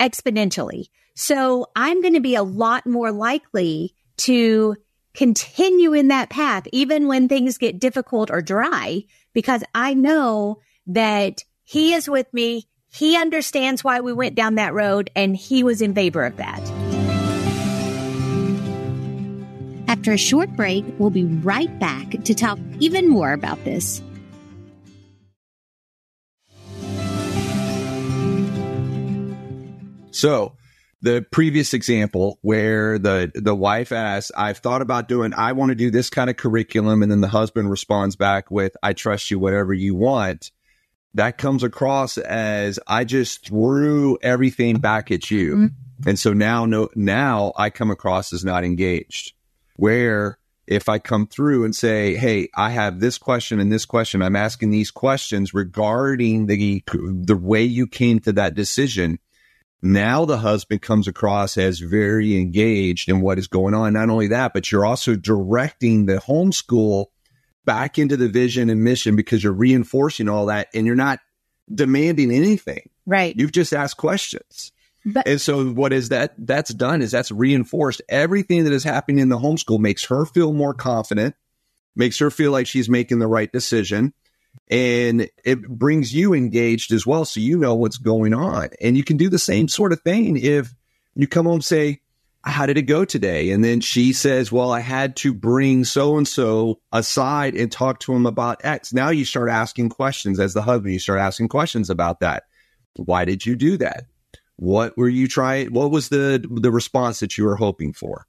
exponentially. 0.00 0.86
So 1.14 1.66
I'm 1.76 2.00
going 2.00 2.14
to 2.14 2.20
be 2.20 2.34
a 2.34 2.42
lot 2.42 2.86
more 2.86 3.12
likely 3.12 3.94
to 4.18 4.76
continue 5.16 5.94
in 5.94 6.08
that 6.08 6.30
path, 6.30 6.68
even 6.72 7.08
when 7.08 7.28
things 7.28 7.58
get 7.58 7.80
difficult 7.80 8.30
or 8.30 8.42
dry, 8.42 9.02
because 9.32 9.64
I 9.74 9.94
know 9.94 10.60
that 10.86 11.42
he 11.64 11.94
is 11.94 12.08
with 12.08 12.32
me. 12.32 12.68
He 12.92 13.16
understands 13.16 13.82
why 13.82 14.00
we 14.00 14.12
went 14.12 14.36
down 14.36 14.54
that 14.54 14.74
road 14.74 15.10
and 15.16 15.34
he 15.34 15.64
was 15.64 15.82
in 15.82 15.94
favor 15.94 16.24
of 16.24 16.36
that. 16.36 16.60
After 19.88 20.12
a 20.12 20.18
short 20.18 20.54
break, 20.54 20.84
we'll 20.98 21.10
be 21.10 21.24
right 21.24 21.76
back 21.78 22.10
to 22.24 22.34
talk 22.34 22.58
even 22.78 23.08
more 23.08 23.32
about 23.32 23.62
this. 23.64 24.02
So 30.10 30.52
the 31.02 31.24
previous 31.30 31.74
example 31.74 32.38
where 32.42 32.98
the 32.98 33.30
the 33.34 33.54
wife 33.54 33.92
asks, 33.92 34.32
"I've 34.36 34.58
thought 34.58 34.82
about 34.82 35.08
doing. 35.08 35.34
I 35.34 35.52
want 35.52 35.70
to 35.70 35.74
do 35.74 35.90
this 35.90 36.10
kind 36.10 36.30
of 36.30 36.36
curriculum," 36.36 37.02
and 37.02 37.12
then 37.12 37.20
the 37.20 37.28
husband 37.28 37.70
responds 37.70 38.16
back 38.16 38.50
with, 38.50 38.76
"I 38.82 38.92
trust 38.92 39.30
you, 39.30 39.38
whatever 39.38 39.74
you 39.74 39.94
want." 39.94 40.50
That 41.14 41.38
comes 41.38 41.62
across 41.62 42.18
as 42.18 42.78
I 42.86 43.04
just 43.04 43.46
threw 43.46 44.18
everything 44.22 44.78
back 44.78 45.10
at 45.10 45.30
you, 45.30 45.54
mm-hmm. 45.54 46.08
and 46.08 46.18
so 46.18 46.32
now 46.32 46.66
no 46.66 46.88
now 46.94 47.52
I 47.56 47.70
come 47.70 47.90
across 47.90 48.32
as 48.32 48.44
not 48.44 48.64
engaged. 48.64 49.32
Where 49.76 50.38
if 50.66 50.88
I 50.88 50.98
come 50.98 51.26
through 51.26 51.64
and 51.64 51.76
say, 51.76 52.16
"Hey, 52.16 52.48
I 52.56 52.70
have 52.70 53.00
this 53.00 53.18
question 53.18 53.60
and 53.60 53.70
this 53.70 53.84
question. 53.84 54.22
I'm 54.22 54.36
asking 54.36 54.70
these 54.70 54.90
questions 54.90 55.54
regarding 55.54 56.46
the 56.46 56.82
the 56.92 57.36
way 57.36 57.62
you 57.64 57.86
came 57.86 58.18
to 58.20 58.32
that 58.32 58.54
decision." 58.54 59.18
Now 59.92 60.24
the 60.24 60.38
husband 60.38 60.82
comes 60.82 61.06
across 61.06 61.56
as 61.56 61.78
very 61.78 62.36
engaged 62.36 63.08
in 63.08 63.20
what 63.20 63.38
is 63.38 63.46
going 63.46 63.74
on. 63.74 63.92
Not 63.92 64.10
only 64.10 64.28
that, 64.28 64.52
but 64.52 64.70
you're 64.70 64.86
also 64.86 65.14
directing 65.14 66.06
the 66.06 66.16
homeschool 66.16 67.06
back 67.64 67.98
into 67.98 68.16
the 68.16 68.28
vision 68.28 68.70
and 68.70 68.82
mission 68.82 69.16
because 69.16 69.42
you're 69.42 69.52
reinforcing 69.52 70.28
all 70.28 70.46
that 70.46 70.68
and 70.74 70.86
you're 70.86 70.96
not 70.96 71.20
demanding 71.72 72.32
anything. 72.32 72.88
Right. 73.06 73.34
You've 73.36 73.52
just 73.52 73.72
asked 73.72 73.96
questions. 73.96 74.72
But, 75.04 75.28
and 75.28 75.40
so 75.40 75.66
what 75.66 75.92
is 75.92 76.08
that 76.08 76.34
that's 76.36 76.74
done 76.74 77.00
is 77.00 77.12
that's 77.12 77.30
reinforced 77.30 78.02
everything 78.08 78.64
that 78.64 78.72
is 78.72 78.82
happening 78.82 79.20
in 79.20 79.28
the 79.28 79.38
homeschool 79.38 79.78
makes 79.78 80.04
her 80.06 80.26
feel 80.26 80.52
more 80.52 80.74
confident, 80.74 81.36
makes 81.94 82.18
her 82.18 82.30
feel 82.30 82.50
like 82.50 82.66
she's 82.66 82.88
making 82.88 83.20
the 83.20 83.28
right 83.28 83.52
decision 83.52 84.14
and 84.68 85.28
it 85.44 85.68
brings 85.68 86.12
you 86.12 86.34
engaged 86.34 86.92
as 86.92 87.06
well 87.06 87.24
so 87.24 87.40
you 87.40 87.56
know 87.58 87.74
what's 87.74 87.98
going 87.98 88.34
on. 88.34 88.70
And 88.80 88.96
you 88.96 89.04
can 89.04 89.16
do 89.16 89.28
the 89.28 89.38
same 89.38 89.68
sort 89.68 89.92
of 89.92 90.00
thing 90.00 90.36
if 90.36 90.74
you 91.14 91.26
come 91.26 91.46
home 91.46 91.60
say 91.60 92.00
how 92.42 92.64
did 92.64 92.78
it 92.78 92.82
go 92.82 93.04
today? 93.04 93.50
And 93.50 93.64
then 93.64 93.80
she 93.80 94.12
says 94.12 94.52
well 94.52 94.70
i 94.70 94.80
had 94.80 95.16
to 95.16 95.34
bring 95.34 95.84
so 95.84 96.16
and 96.16 96.26
so 96.26 96.80
aside 96.92 97.54
and 97.54 97.70
talk 97.70 98.00
to 98.00 98.14
him 98.14 98.26
about 98.26 98.64
x. 98.64 98.92
Now 98.92 99.10
you 99.10 99.24
start 99.24 99.50
asking 99.50 99.90
questions. 99.90 100.40
As 100.40 100.54
the 100.54 100.62
husband 100.62 100.92
you 100.92 101.00
start 101.00 101.20
asking 101.20 101.48
questions 101.48 101.90
about 101.90 102.20
that. 102.20 102.44
Why 102.96 103.24
did 103.24 103.44
you 103.46 103.56
do 103.56 103.76
that? 103.78 104.04
What 104.56 104.96
were 104.96 105.08
you 105.08 105.28
trying 105.28 105.72
what 105.72 105.90
was 105.90 106.08
the 106.08 106.44
the 106.50 106.72
response 106.72 107.20
that 107.20 107.38
you 107.38 107.44
were 107.44 107.56
hoping 107.56 107.92
for? 107.92 108.26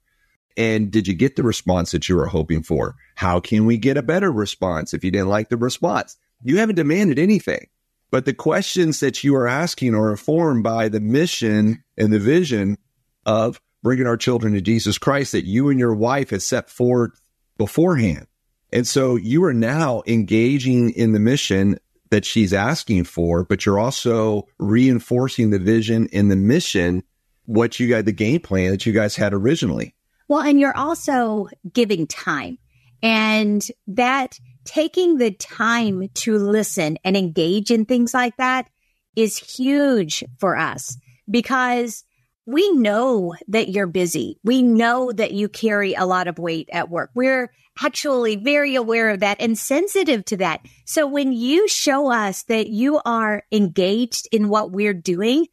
And 0.56 0.90
did 0.90 1.06
you 1.06 1.14
get 1.14 1.36
the 1.36 1.44
response 1.44 1.92
that 1.92 2.08
you 2.08 2.16
were 2.16 2.26
hoping 2.26 2.64
for? 2.64 2.96
How 3.14 3.38
can 3.38 3.64
we 3.64 3.78
get 3.78 3.96
a 3.96 4.02
better 4.02 4.32
response 4.32 4.92
if 4.92 5.04
you 5.04 5.12
didn't 5.12 5.28
like 5.28 5.48
the 5.48 5.56
response? 5.56 6.16
You 6.42 6.58
haven't 6.58 6.76
demanded 6.76 7.18
anything, 7.18 7.66
but 8.10 8.24
the 8.24 8.34
questions 8.34 9.00
that 9.00 9.24
you 9.24 9.34
are 9.34 9.48
asking 9.48 9.94
are 9.94 10.10
informed 10.10 10.62
by 10.62 10.88
the 10.88 11.00
mission 11.00 11.82
and 11.96 12.12
the 12.12 12.18
vision 12.18 12.78
of 13.26 13.60
bringing 13.82 14.06
our 14.06 14.16
children 14.16 14.54
to 14.54 14.60
Jesus 14.60 14.98
Christ 14.98 15.32
that 15.32 15.44
you 15.44 15.68
and 15.68 15.78
your 15.78 15.94
wife 15.94 16.30
had 16.30 16.42
set 16.42 16.70
forth 16.70 17.10
beforehand. 17.56 18.26
And 18.72 18.86
so 18.86 19.16
you 19.16 19.44
are 19.44 19.54
now 19.54 20.02
engaging 20.06 20.90
in 20.90 21.12
the 21.12 21.20
mission 21.20 21.78
that 22.10 22.24
she's 22.24 22.52
asking 22.52 23.04
for, 23.04 23.44
but 23.44 23.66
you're 23.66 23.78
also 23.78 24.46
reinforcing 24.58 25.50
the 25.50 25.58
vision 25.58 26.08
and 26.12 26.30
the 26.30 26.36
mission, 26.36 27.02
what 27.46 27.78
you 27.78 27.88
got, 27.88 28.04
the 28.04 28.12
game 28.12 28.40
plan 28.40 28.70
that 28.70 28.86
you 28.86 28.92
guys 28.92 29.16
had 29.16 29.34
originally. 29.34 29.94
Well, 30.26 30.40
and 30.40 30.60
you're 30.60 30.76
also 30.76 31.48
giving 31.72 32.06
time 32.06 32.58
and 33.02 33.66
that 33.86 34.38
taking 34.68 35.16
the 35.16 35.30
time 35.30 36.10
to 36.12 36.36
listen 36.36 36.98
and 37.02 37.16
engage 37.16 37.70
in 37.70 37.86
things 37.86 38.12
like 38.12 38.36
that 38.36 38.68
is 39.16 39.38
huge 39.38 40.22
for 40.36 40.58
us 40.58 40.98
because 41.30 42.04
we 42.44 42.70
know 42.72 43.34
that 43.48 43.70
you're 43.70 43.86
busy. 43.86 44.38
We 44.44 44.62
know 44.62 45.10
that 45.10 45.32
you 45.32 45.48
carry 45.48 45.94
a 45.94 46.04
lot 46.04 46.28
of 46.28 46.38
weight 46.38 46.68
at 46.70 46.90
work. 46.90 47.10
We're 47.14 47.50
actually 47.82 48.36
very 48.36 48.74
aware 48.74 49.08
of 49.08 49.20
that 49.20 49.40
and 49.40 49.58
sensitive 49.58 50.22
to 50.26 50.36
that. 50.36 50.60
So 50.84 51.06
when 51.06 51.32
you 51.32 51.66
show 51.66 52.12
us 52.12 52.42
that 52.44 52.68
you 52.68 53.00
are 53.06 53.44
engaged 53.50 54.28
in 54.32 54.50
what 54.50 54.70
we're 54.70 54.92
doing, 54.92 55.46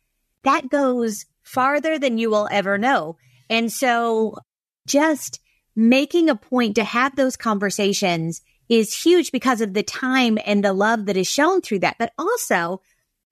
that 0.44 0.70
goes 0.70 1.26
farther 1.42 1.98
than 1.98 2.18
you 2.18 2.30
will 2.30 2.50
ever 2.52 2.78
know. 2.78 3.16
And 3.50 3.72
so 3.72 4.40
just 4.88 5.40
making 5.74 6.30
a 6.30 6.36
point 6.36 6.76
to 6.76 6.84
have 6.84 7.16
those 7.16 7.38
conversations 7.38 8.42
is 8.70 9.04
huge 9.04 9.32
because 9.32 9.62
of 9.62 9.74
the 9.74 9.84
time 9.84 10.38
and 10.46 10.64
the 10.64 10.74
love 10.74 11.06
that 11.06 11.18
is 11.18 11.28
shown 11.28 11.62
through 11.62 11.80
that. 11.80 11.98
But 12.00 12.14
also 12.18 12.82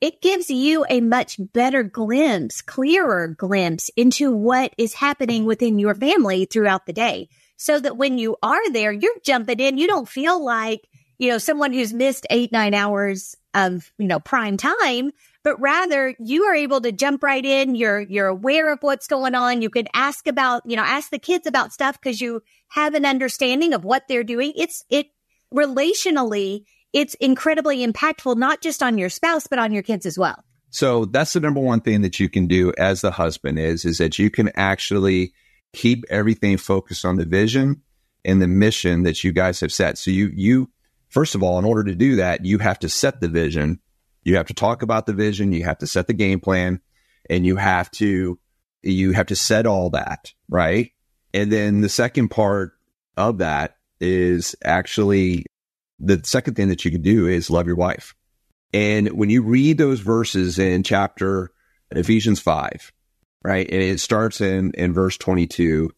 it 0.03 0.21
gives 0.21 0.49
you 0.49 0.85
a 0.89 0.99
much 0.99 1.37
better 1.39 1.81
glimpse, 1.81 2.61
clearer 2.61 3.29
glimpse 3.29 3.89
into 3.95 4.35
what 4.35 4.73
is 4.77 4.95
happening 4.95 5.45
within 5.45 5.79
your 5.79 5.95
family 5.95 6.43
throughout 6.43 6.85
the 6.85 6.91
day. 6.91 7.29
So 7.55 7.79
that 7.79 7.95
when 7.95 8.17
you 8.17 8.35
are 8.43 8.69
there, 8.71 8.91
you're 8.91 9.15
jumping 9.23 9.61
in. 9.61 9.77
You 9.77 9.87
don't 9.87 10.09
feel 10.09 10.43
like, 10.43 10.89
you 11.19 11.29
know, 11.29 11.37
someone 11.37 11.71
who's 11.71 11.93
missed 11.93 12.27
eight, 12.29 12.51
nine 12.51 12.73
hours 12.73 13.37
of, 13.53 13.93
you 13.97 14.07
know, 14.07 14.19
prime 14.19 14.57
time, 14.57 15.11
but 15.41 15.57
rather 15.61 16.13
you 16.19 16.43
are 16.43 16.55
able 16.55 16.81
to 16.81 16.91
jump 16.91 17.23
right 17.23 17.45
in. 17.45 17.73
You're, 17.73 18.01
you're 18.01 18.27
aware 18.27 18.73
of 18.73 18.79
what's 18.81 19.07
going 19.07 19.35
on. 19.35 19.61
You 19.61 19.69
can 19.69 19.87
ask 19.93 20.27
about, 20.27 20.63
you 20.65 20.75
know, 20.75 20.83
ask 20.83 21.11
the 21.11 21.17
kids 21.17 21.47
about 21.47 21.71
stuff 21.71 21.97
because 21.97 22.19
you 22.19 22.41
have 22.67 22.93
an 22.93 23.05
understanding 23.05 23.73
of 23.73 23.85
what 23.85 24.09
they're 24.09 24.25
doing. 24.25 24.51
It's, 24.57 24.83
it 24.89 25.07
relationally, 25.53 26.63
it's 26.91 27.13
incredibly 27.15 27.85
impactful, 27.85 28.37
not 28.37 28.61
just 28.61 28.83
on 28.83 28.97
your 28.97 29.09
spouse, 29.09 29.47
but 29.47 29.59
on 29.59 29.71
your 29.71 29.83
kids 29.83 30.05
as 30.05 30.17
well. 30.17 30.43
So 30.69 31.05
that's 31.05 31.33
the 31.33 31.39
number 31.39 31.59
one 31.59 31.81
thing 31.81 32.01
that 32.01 32.19
you 32.19 32.29
can 32.29 32.47
do 32.47 32.73
as 32.77 33.01
the 33.01 33.11
husband 33.11 33.59
is, 33.59 33.85
is 33.85 33.99
that 33.99 34.17
you 34.17 34.29
can 34.29 34.51
actually 34.55 35.33
keep 35.73 36.03
everything 36.09 36.57
focused 36.57 37.05
on 37.05 37.17
the 37.17 37.25
vision 37.25 37.81
and 38.25 38.41
the 38.41 38.47
mission 38.47 39.03
that 39.03 39.23
you 39.23 39.31
guys 39.31 39.59
have 39.59 39.71
set. 39.71 39.97
So 39.97 40.11
you, 40.11 40.31
you, 40.33 40.71
first 41.09 41.35
of 41.35 41.43
all, 41.43 41.59
in 41.59 41.65
order 41.65 41.83
to 41.83 41.95
do 41.95 42.15
that, 42.15 42.45
you 42.45 42.57
have 42.59 42.79
to 42.79 42.89
set 42.89 43.21
the 43.21 43.27
vision. 43.27 43.79
You 44.23 44.37
have 44.37 44.47
to 44.47 44.53
talk 44.53 44.81
about 44.81 45.05
the 45.05 45.13
vision. 45.13 45.51
You 45.51 45.63
have 45.65 45.77
to 45.79 45.87
set 45.87 46.07
the 46.07 46.13
game 46.13 46.39
plan 46.39 46.79
and 47.29 47.45
you 47.45 47.55
have 47.57 47.91
to, 47.91 48.39
you 48.81 49.11
have 49.11 49.27
to 49.27 49.35
set 49.35 49.65
all 49.65 49.91
that, 49.91 50.33
right? 50.49 50.91
And 51.33 51.51
then 51.51 51.81
the 51.81 51.89
second 51.89 52.29
part 52.29 52.73
of 53.15 53.39
that 53.39 53.77
is 53.99 54.55
actually 54.63 55.45
the 55.99 56.21
second 56.23 56.55
thing 56.55 56.69
that 56.69 56.83
you 56.83 56.91
can 56.91 57.01
do 57.01 57.27
is 57.27 57.49
love 57.49 57.67
your 57.67 57.75
wife. 57.75 58.13
And 58.73 59.09
when 59.09 59.29
you 59.29 59.43
read 59.43 59.77
those 59.77 59.99
verses 59.99 60.57
in 60.57 60.83
chapter 60.83 61.51
Ephesians 61.91 62.39
5, 62.39 62.91
right, 63.43 63.69
and 63.69 63.81
it 63.81 63.99
starts 63.99 64.41
in, 64.41 64.71
in 64.71 64.93
verse 64.93 65.17
22, 65.17 65.91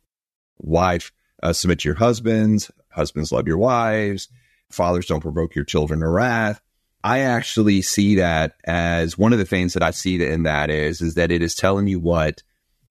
wife, 0.58 1.12
uh, 1.42 1.54
submit 1.54 1.80
to 1.80 1.90
your 1.90 1.96
husbands, 1.96 2.70
husbands 2.90 3.32
love 3.32 3.48
your 3.48 3.58
wives, 3.58 4.28
fathers 4.70 5.06
don't 5.06 5.22
provoke 5.22 5.56
your 5.56 5.66
children 5.66 6.02
to 6.02 6.08
wrath. 6.08 6.62
I 7.04 7.20
actually 7.20 7.82
see 7.82 8.16
that 8.16 8.56
as 8.66 9.18
one 9.18 9.32
of 9.32 9.40
the 9.40 9.46
things 9.46 9.74
that 9.74 9.84
I 9.84 9.92
see 9.92 10.22
in 10.22 10.44
that 10.44 10.70
is, 10.70 11.02
is 11.02 11.16
that 11.16 11.32
it 11.32 11.42
is 11.42 11.56
telling 11.56 11.88
you 11.88 12.00
what 12.00 12.42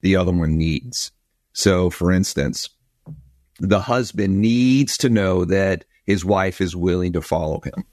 the 0.01 0.17
other 0.17 0.33
one 0.33 0.57
needs. 0.57 1.11
So 1.53 1.91
for 1.91 2.13
instance, 2.13 2.71
the 3.59 3.81
husband 3.81 4.41
needs 4.41 4.99
to 4.99 5.09
know 5.09 5.45
that 5.45 5.85
his 6.05 6.25
wife 6.25 6.61
is 6.61 6.77
willing 6.77 7.13
to 7.13 7.23
follow 7.23 7.61
him. 7.61 7.85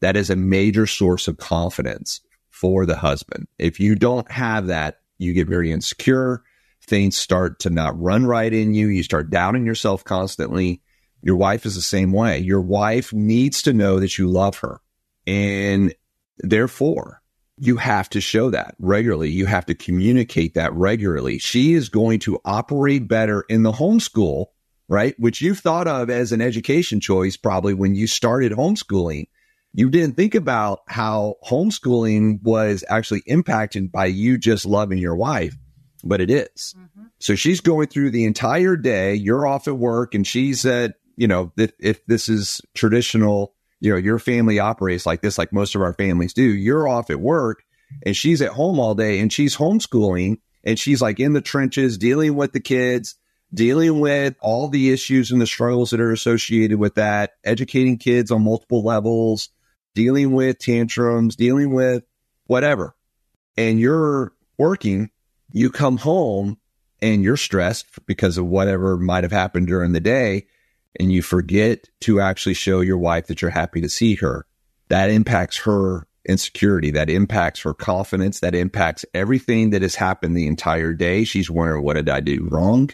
That 0.00 0.16
is 0.16 0.30
a 0.30 0.36
major 0.36 0.86
source 0.86 1.28
of 1.28 1.38
confidence 1.38 2.20
for 2.50 2.86
the 2.86 2.96
husband. 2.96 3.48
If 3.58 3.80
you 3.80 3.94
don't 3.94 4.30
have 4.30 4.66
that, 4.68 5.00
you 5.18 5.32
get 5.32 5.48
very 5.48 5.72
insecure. 5.72 6.42
Things 6.86 7.16
start 7.16 7.60
to 7.60 7.70
not 7.70 8.00
run 8.00 8.26
right 8.26 8.52
in 8.52 8.74
you. 8.74 8.88
You 8.88 9.02
start 9.02 9.30
doubting 9.30 9.66
yourself 9.66 10.04
constantly. 10.04 10.82
Your 11.22 11.36
wife 11.36 11.66
is 11.66 11.74
the 11.74 11.82
same 11.82 12.12
way. 12.12 12.38
Your 12.38 12.60
wife 12.60 13.12
needs 13.12 13.62
to 13.62 13.72
know 13.72 13.98
that 14.00 14.18
you 14.18 14.28
love 14.28 14.58
her. 14.58 14.80
And 15.26 15.94
therefore, 16.38 17.22
you 17.58 17.76
have 17.76 18.08
to 18.10 18.20
show 18.20 18.50
that 18.50 18.76
regularly. 18.78 19.30
You 19.30 19.46
have 19.46 19.66
to 19.66 19.74
communicate 19.74 20.54
that 20.54 20.72
regularly. 20.72 21.38
She 21.38 21.74
is 21.74 21.88
going 21.88 22.20
to 22.20 22.40
operate 22.44 23.08
better 23.08 23.44
in 23.48 23.64
the 23.64 23.72
homeschool 23.72 24.46
right? 24.88 25.14
Which 25.18 25.40
you've 25.40 25.58
thought 25.58 25.86
of 25.86 26.10
as 26.10 26.32
an 26.32 26.40
education 26.40 27.00
choice 27.00 27.36
probably 27.36 27.74
when 27.74 27.94
you 27.94 28.06
started 28.06 28.52
homeschooling. 28.52 29.28
You 29.74 29.90
didn't 29.90 30.16
think 30.16 30.34
about 30.34 30.80
how 30.88 31.36
homeschooling 31.46 32.42
was 32.42 32.84
actually 32.88 33.22
impacted 33.26 33.92
by 33.92 34.06
you 34.06 34.38
just 34.38 34.64
loving 34.64 34.98
your 34.98 35.14
wife, 35.14 35.56
but 36.02 36.20
it 36.20 36.30
is. 36.30 36.74
Mm-hmm. 36.76 37.04
So 37.18 37.34
she's 37.34 37.60
going 37.60 37.88
through 37.88 38.10
the 38.10 38.24
entire 38.24 38.76
day. 38.76 39.14
You're 39.14 39.46
off 39.46 39.68
at 39.68 39.76
work 39.76 40.14
and 40.14 40.26
she's 40.26 40.64
at, 40.64 40.94
you 41.16 41.28
know, 41.28 41.52
if, 41.58 41.72
if 41.78 42.04
this 42.06 42.28
is 42.28 42.62
traditional, 42.74 43.54
you 43.80 43.90
know, 43.90 43.98
your 43.98 44.18
family 44.18 44.58
operates 44.58 45.04
like 45.04 45.20
this, 45.20 45.36
like 45.36 45.52
most 45.52 45.74
of 45.74 45.82
our 45.82 45.92
families 45.92 46.32
do. 46.32 46.42
You're 46.42 46.88
off 46.88 47.10
at 47.10 47.20
work 47.20 47.62
and 48.06 48.16
she's 48.16 48.40
at 48.40 48.52
home 48.52 48.80
all 48.80 48.94
day 48.94 49.20
and 49.20 49.30
she's 49.30 49.56
homeschooling 49.56 50.38
and 50.64 50.78
she's 50.78 51.02
like 51.02 51.20
in 51.20 51.34
the 51.34 51.42
trenches 51.42 51.98
dealing 51.98 52.34
with 52.34 52.52
the 52.52 52.60
kids 52.60 53.16
dealing 53.52 54.00
with 54.00 54.34
all 54.40 54.68
the 54.68 54.90
issues 54.90 55.30
and 55.30 55.40
the 55.40 55.46
struggles 55.46 55.90
that 55.90 56.00
are 56.00 56.12
associated 56.12 56.78
with 56.78 56.94
that, 56.96 57.32
educating 57.44 57.98
kids 57.98 58.30
on 58.30 58.44
multiple 58.44 58.82
levels, 58.82 59.48
dealing 59.94 60.32
with 60.32 60.58
tantrums, 60.58 61.36
dealing 61.36 61.72
with 61.72 62.04
whatever. 62.46 62.94
And 63.56 63.80
you're 63.80 64.32
working, 64.58 65.10
you 65.50 65.70
come 65.70 65.96
home 65.96 66.58
and 67.00 67.22
you're 67.22 67.36
stressed 67.36 67.86
because 68.06 68.38
of 68.38 68.46
whatever 68.46 68.96
might 68.96 69.24
have 69.24 69.32
happened 69.32 69.66
during 69.66 69.92
the 69.92 70.00
day. 70.00 70.46
And 70.98 71.12
you 71.12 71.22
forget 71.22 71.88
to 72.00 72.20
actually 72.20 72.54
show 72.54 72.80
your 72.80 72.98
wife 72.98 73.28
that 73.28 73.40
you're 73.40 73.50
happy 73.50 73.80
to 73.80 73.88
see 73.88 74.16
her. 74.16 74.46
That 74.88 75.10
impacts 75.10 75.58
her 75.58 76.06
insecurity. 76.26 76.90
That 76.90 77.08
impacts 77.08 77.60
her 77.62 77.74
confidence. 77.74 78.40
That 78.40 78.54
impacts 78.54 79.04
everything 79.14 79.70
that 79.70 79.82
has 79.82 79.94
happened 79.94 80.36
the 80.36 80.46
entire 80.46 80.92
day. 80.92 81.24
She's 81.24 81.50
wondering, 81.50 81.84
what 81.84 81.94
did 81.94 82.08
I 82.08 82.20
do 82.20 82.48
wrong? 82.50 82.90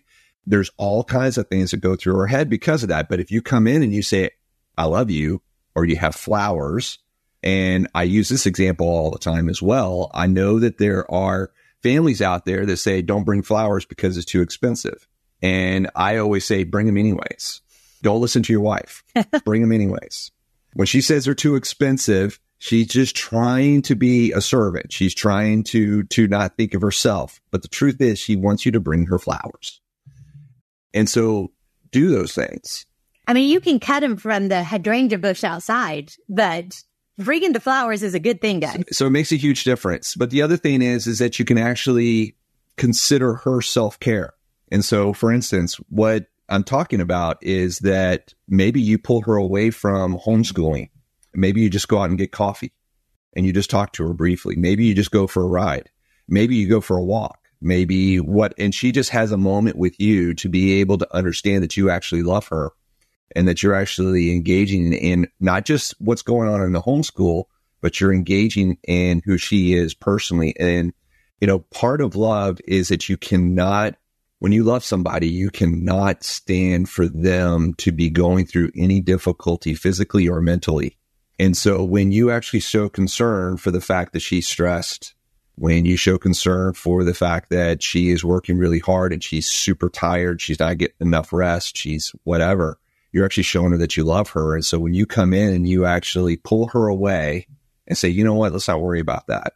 There's 0.47 0.71
all 0.77 1.05
kinds 1.05 1.39
of 1.39 1.49
things 1.49 1.71
that 1.71 1.79
go 1.79 1.97
through 1.97 2.17
her 2.17 2.27
head 2.27 2.51
because 2.51 2.83
of 2.83 2.89
that. 2.91 3.09
But 3.09 3.21
if 3.21 3.31
you 3.31 3.43
come 3.43 3.67
in 3.67 3.83
and 3.83 3.93
you 3.93 4.03
say, 4.03 4.31
I 4.77 4.85
love 4.85 5.11
you, 5.11 5.43
or 5.75 5.85
you 5.85 5.97
have 5.97 6.15
flowers, 6.15 6.99
and 7.43 7.89
I 7.95 8.05
use 8.05 8.29
this 8.29 8.47
example 8.47 8.89
all 8.89 9.11
the 9.11 9.19
time 9.19 9.49
as 9.49 9.61
well. 9.61 10.11
I 10.15 10.27
know 10.27 10.59
that 10.61 10.79
there 10.79 11.11
are 11.11 11.51
families 11.83 12.23
out 12.23 12.47
there 12.47 12.65
that 12.65 12.79
say, 12.79 13.03
don't 13.03 13.25
bring 13.25 13.43
flowers 13.43 13.85
because 13.85 14.17
it's 14.17 14.25
too 14.25 14.41
expensive. 14.41 15.07
And 15.43 15.91
I 15.95 16.17
always 16.17 16.47
say, 16.47 16.65
bring 16.65 16.87
them 16.87 16.97
anyways. 16.97 17.61
Don't 18.03 18.23
listen 18.23 18.43
to 18.45 18.53
your 18.53 18.63
wife. 18.63 19.05
bring 19.45 19.61
them 19.61 19.73
anyways. 19.73 20.31
When 20.73 20.87
she 20.87 21.03
says 21.03 21.27
they're 21.27 21.35
too 21.35 21.57
expensive, 21.57 22.41
she's 22.59 22.89
just 22.89 23.15
trying 23.15 23.83
to 23.83 23.95
be 23.95 24.33
a 24.33 24.41
servant. 24.41 24.91
She's 24.91 25.15
trying 25.15 25.65
to, 25.65 26.05
to 26.05 26.27
not 26.27 26.57
think 26.57 26.73
of 26.73 26.81
herself. 26.81 27.43
But 27.51 27.61
the 27.61 27.69
truth 27.69 28.01
is 28.01 28.19
she 28.19 28.37
wants 28.37 28.65
you 28.65 28.73
to 28.73 28.81
bring 28.81 29.07
her 29.07 29.19
flowers. 29.19 29.83
And 30.95 31.11
so 31.11 31.53
do 31.91 32.09
those 32.09 32.35
things. 32.35 32.87
I 33.27 33.35
mean, 33.35 33.51
you 33.51 33.61
can 33.61 33.81
cut 33.81 34.01
them 34.01 34.17
from 34.17 34.49
the 34.49 34.63
hydrangea 34.63 35.19
bush 35.19 35.45
outside, 35.45 36.13
but 36.29 36.83
bringing 37.19 37.53
the 37.53 37.61
flowers 37.61 38.03
is 38.03 38.15
a 38.15 38.21
good 38.21 38.41
thing, 38.41 38.61
guys. 38.61 38.77
So, 38.77 38.83
so 38.93 39.07
it 39.07 39.11
makes 39.11 39.33
a 39.33 39.37
huge 39.37 39.65
difference. 39.65 40.15
But 40.15 40.31
the 40.31 40.43
other 40.43 40.57
thing 40.57 40.83
is, 40.83 41.07
is 41.07 41.19
that 41.19 41.39
you 41.39 41.45
can 41.45 41.59
actually 41.59 42.37
consider 42.77 43.35
her 43.37 43.61
self 43.61 43.99
care. 43.99 44.35
And 44.71 44.85
so, 44.85 45.13
for 45.13 45.33
instance, 45.33 45.77
what 45.89 46.27
I'm 46.49 46.65
talking 46.65 47.01
about 47.01 47.39
is 47.43 47.81
that 47.81 48.35
maybe 48.49 48.81
you 48.81 48.99
pull 48.99 49.23
her 49.23 49.37
away 49.37 49.71
from 49.71 50.19
homeschooling. 50.19 50.91
Maybe 51.35 51.63
you 51.63 51.71
just 51.71 51.89
go 51.89 51.99
out 51.99 52.11
and 52.11 52.19
get 52.19 52.33
coffee 52.33 52.73
and 53.35 53.47
you 53.47 53.53
just 53.53 53.71
talk 53.71 53.93
to 53.95 54.07
her 54.07 54.15
briefly. 54.15 54.55
Maybe 54.57 54.85
you 54.85 54.95
just 54.95 55.11
go 55.11 55.27
for 55.27 55.43
a 55.43 55.49
ride. 55.49 55.91
Maybe 56.29 56.57
you 56.57 56.69
go 56.69 56.81
for 56.81 56.97
a 56.97 57.05
walk 57.05 57.44
maybe 57.65 58.21
what, 58.21 58.55
and 58.59 58.75
she 58.75 58.93
just 58.93 59.11
has 59.11 59.33
a 59.33 59.37
moment 59.37 59.77
with 59.77 59.99
you 59.99 60.35
to 60.35 60.49
be 60.49 60.81
able 60.81 60.99
to 60.99 61.17
understand 61.17 61.63
that 61.63 61.77
you 61.77 61.91
actually 61.91 62.23
love 62.23 62.47
her 62.49 62.71
and 63.35 63.49
that 63.49 63.63
you're 63.63 63.75
actually 63.75 64.31
engaging 64.33 64.93
in 64.93 65.27
not 65.41 65.65
just 65.65 65.95
what's 65.99 66.23
going 66.23 66.49
on 66.49 66.61
in 66.63 66.73
the 66.73 66.83
homeschool, 66.83 67.45
but 67.81 68.01
you're 68.01 68.13
engaging 68.13 68.79
in 68.85 69.23
who 69.25 69.39
she 69.39 69.75
is 69.75 69.95
personally. 69.95 70.55
And, 70.59 70.93
you 71.41 71.47
know, 71.47 71.61
part 71.61 72.01
of 72.01 72.17
love 72.17 72.59
is 72.67 72.89
that 72.89 73.09
you 73.09 73.17
cannot, 73.17 73.97
when 74.39 74.53
you 74.53 74.63
love 74.63 74.85
somebody, 74.85 75.29
you 75.29 75.51
cannot 75.51 76.23
stand 76.23 76.89
for 76.89 77.09
them 77.09 77.75
to 77.75 77.93
be 77.93 78.11
going 78.11 78.47
through 78.47 78.71
any 78.77 79.01
difficulty 79.01 79.75
physically 79.75 80.29
or 80.29 80.41
mentally. 80.41 80.97
And 81.39 81.57
so 81.57 81.83
when 81.83 82.13
you 82.13 82.31
actually 82.31 82.61
show 82.61 82.89
concern 82.89 83.57
for 83.57 83.71
the 83.71 83.81
fact 83.81 84.13
that 84.13 84.21
she's 84.21 84.47
stressed 84.47 85.14
when 85.57 85.85
you 85.85 85.97
show 85.97 86.19
concern 86.19 86.75
for 86.75 87.05
the 87.05 87.15
fact 87.15 87.51
that 87.51 87.83
she 87.83 88.11
is 88.11 88.25
working 88.25 88.59
really 88.59 88.81
hard 88.81 89.13
and 89.13 89.23
she's 89.23 89.47
super 89.47 89.89
tired, 89.89 90.41
she's 90.41 90.59
not 90.59 90.79
getting 90.79 90.97
enough 91.01 91.33
rest, 91.33 91.77
she's 91.77 92.13
whatever, 92.25 92.79
you're 93.13 93.25
actually 93.25 93.45
showing 93.45 93.71
her 93.73 93.79
that 93.79 93.97
you 93.97 94.05
love 94.05 94.31
her. 94.31 94.55
And 94.55 94.65
so 94.65 94.79
when 94.79 94.95
you 94.95 95.07
come 95.07 95.33
in 95.33 95.55
and 95.55 95.69
you 95.69 95.85
actually 95.85 96.37
pull 96.37 96.69
her 96.69 96.89
away 96.89 97.47
and 97.87 97.97
say, 97.97 98.09
you 98.09 98.25
know 98.25 98.35
what, 98.35 98.53
let's 98.53 98.67
not 98.67 98.81
worry 98.81 99.01
about 99.01 99.29
that, 99.29 99.53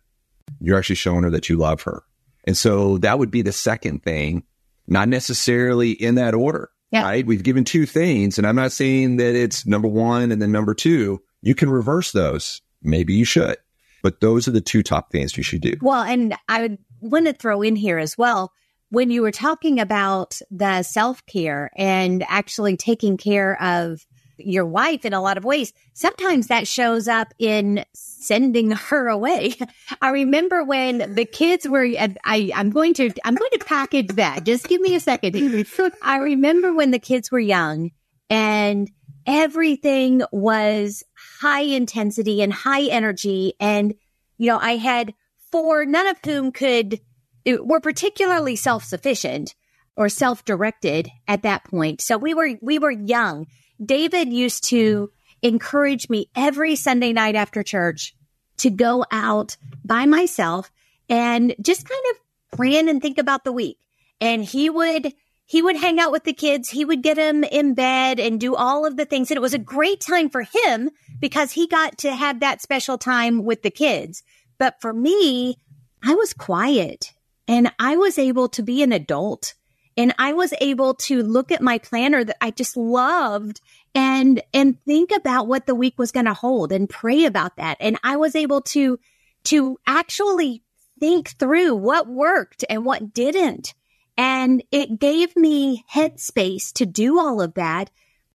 you're 0.60 0.78
actually 0.78 0.96
showing 0.96 1.24
her 1.24 1.30
that 1.30 1.48
you 1.48 1.56
love 1.56 1.82
her. 1.82 2.04
And 2.44 2.56
so 2.56 2.98
that 2.98 3.18
would 3.18 3.30
be 3.30 3.42
the 3.42 3.52
second 3.52 4.02
thing, 4.02 4.44
not 4.86 5.08
necessarily 5.08 5.90
in 5.90 6.14
that 6.14 6.34
order. 6.34 6.70
Yeah. 6.90 7.02
Right. 7.02 7.26
We've 7.26 7.42
given 7.42 7.64
two 7.64 7.84
things, 7.84 8.38
and 8.38 8.46
I'm 8.46 8.56
not 8.56 8.72
saying 8.72 9.18
that 9.18 9.34
it's 9.34 9.66
number 9.66 9.88
one 9.88 10.32
and 10.32 10.40
then 10.40 10.52
number 10.52 10.72
two. 10.72 11.20
You 11.42 11.54
can 11.54 11.68
reverse 11.68 12.12
those. 12.12 12.62
Maybe 12.82 13.12
you 13.12 13.26
should. 13.26 13.58
But 14.02 14.20
those 14.20 14.46
are 14.48 14.52
the 14.52 14.60
two 14.60 14.82
top 14.82 15.10
things 15.10 15.36
you 15.36 15.42
should 15.42 15.60
do. 15.60 15.74
Well, 15.80 16.02
and 16.02 16.34
I 16.48 16.62
would 16.62 16.78
want 17.00 17.26
to 17.26 17.32
throw 17.32 17.62
in 17.62 17.76
here 17.76 17.98
as 17.98 18.16
well 18.16 18.52
when 18.90 19.10
you 19.10 19.22
were 19.22 19.32
talking 19.32 19.80
about 19.80 20.40
the 20.50 20.82
self 20.82 21.24
care 21.26 21.70
and 21.76 22.24
actually 22.28 22.76
taking 22.76 23.16
care 23.16 23.60
of 23.62 24.04
your 24.38 24.64
wife 24.64 25.04
in 25.04 25.12
a 25.12 25.20
lot 25.20 25.36
of 25.36 25.44
ways, 25.44 25.72
sometimes 25.94 26.46
that 26.46 26.66
shows 26.66 27.08
up 27.08 27.34
in 27.38 27.84
sending 27.92 28.70
her 28.72 29.08
away. 29.08 29.54
I 30.00 30.10
remember 30.10 30.64
when 30.64 31.14
the 31.14 31.24
kids 31.24 31.68
were, 31.68 31.84
I, 31.84 32.50
I'm 32.54 32.70
going 32.70 32.94
to, 32.94 33.10
I'm 33.24 33.34
going 33.34 33.50
to 33.52 33.64
package 33.64 34.08
that. 34.14 34.44
Just 34.44 34.68
give 34.68 34.80
me 34.80 34.94
a 34.94 35.00
second. 35.00 35.36
I 36.02 36.18
remember 36.18 36.72
when 36.74 36.90
the 36.90 36.98
kids 36.98 37.30
were 37.30 37.40
young 37.40 37.90
and 38.30 38.90
everything 39.26 40.22
was 40.32 41.02
high 41.40 41.62
intensity 41.62 42.42
and 42.42 42.52
high 42.52 42.84
energy. 42.84 43.54
And, 43.60 43.94
you 44.36 44.48
know, 44.48 44.58
I 44.58 44.76
had 44.76 45.14
four, 45.50 45.84
none 45.84 46.06
of 46.06 46.16
whom 46.24 46.52
could, 46.52 47.00
were 47.46 47.80
particularly 47.80 48.56
self 48.56 48.84
sufficient 48.84 49.54
or 49.96 50.08
self 50.08 50.44
directed 50.44 51.10
at 51.26 51.42
that 51.42 51.64
point. 51.64 52.00
So 52.00 52.18
we 52.18 52.34
were, 52.34 52.58
we 52.60 52.78
were 52.78 52.90
young 52.90 53.46
David 53.84 54.32
used 54.32 54.64
to 54.64 55.10
encourage 55.42 56.08
me 56.08 56.28
every 56.34 56.74
Sunday 56.76 57.12
night 57.12 57.36
after 57.36 57.62
church 57.62 58.14
to 58.58 58.70
go 58.70 59.04
out 59.10 59.56
by 59.84 60.06
myself 60.06 60.72
and 61.08 61.54
just 61.60 61.88
kind 61.88 62.02
of 62.10 62.56
plan 62.58 62.88
and 62.88 63.00
think 63.00 63.18
about 63.18 63.44
the 63.44 63.52
week. 63.52 63.78
And 64.20 64.44
he 64.44 64.68
would, 64.68 65.14
he 65.48 65.62
would 65.62 65.76
hang 65.76 65.98
out 65.98 66.12
with 66.12 66.24
the 66.24 66.34
kids. 66.34 66.68
He 66.68 66.84
would 66.84 67.02
get 67.02 67.16
them 67.16 67.42
in 67.42 67.72
bed 67.72 68.20
and 68.20 68.38
do 68.38 68.54
all 68.54 68.84
of 68.84 68.98
the 68.98 69.06
things. 69.06 69.30
And 69.30 69.38
it 69.38 69.40
was 69.40 69.54
a 69.54 69.58
great 69.58 69.98
time 69.98 70.28
for 70.28 70.42
him 70.42 70.90
because 71.20 71.52
he 71.52 71.66
got 71.66 71.96
to 71.98 72.14
have 72.14 72.40
that 72.40 72.60
special 72.60 72.98
time 72.98 73.42
with 73.42 73.62
the 73.62 73.70
kids. 73.70 74.22
But 74.58 74.74
for 74.82 74.92
me, 74.92 75.56
I 76.04 76.14
was 76.14 76.34
quiet 76.34 77.14
and 77.48 77.72
I 77.78 77.96
was 77.96 78.18
able 78.18 78.50
to 78.50 78.62
be 78.62 78.82
an 78.82 78.92
adult 78.92 79.54
and 79.96 80.14
I 80.18 80.34
was 80.34 80.52
able 80.60 80.92
to 80.94 81.22
look 81.22 81.50
at 81.50 81.62
my 81.62 81.78
planner 81.78 82.24
that 82.24 82.36
I 82.42 82.50
just 82.50 82.76
loved 82.76 83.62
and, 83.94 84.42
and 84.52 84.76
think 84.84 85.12
about 85.16 85.48
what 85.48 85.64
the 85.64 85.74
week 85.74 85.98
was 85.98 86.12
going 86.12 86.26
to 86.26 86.34
hold 86.34 86.72
and 86.72 86.90
pray 86.90 87.24
about 87.24 87.56
that. 87.56 87.78
And 87.80 87.98
I 88.04 88.16
was 88.16 88.36
able 88.36 88.60
to, 88.60 89.00
to 89.44 89.78
actually 89.86 90.62
think 91.00 91.30
through 91.38 91.74
what 91.74 92.06
worked 92.06 92.66
and 92.68 92.84
what 92.84 93.14
didn't. 93.14 93.72
And 94.18 94.62
it 94.70 94.98
gave 94.98 95.34
me 95.34 95.84
headspace 95.90 96.72
to 96.74 96.84
do 96.84 97.18
all 97.18 97.40
of 97.40 97.54
that. 97.54 97.90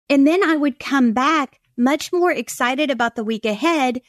And 0.09 0.25
then 0.25 0.43
I 0.43 0.55
would 0.55 0.79
come 0.79 1.13
back 1.13 1.59
much 1.77 2.11
more 2.11 2.31
excited 2.31 2.89
about 2.89 3.15
the 3.15 3.23
week 3.23 3.45
ahead, 3.45 4.01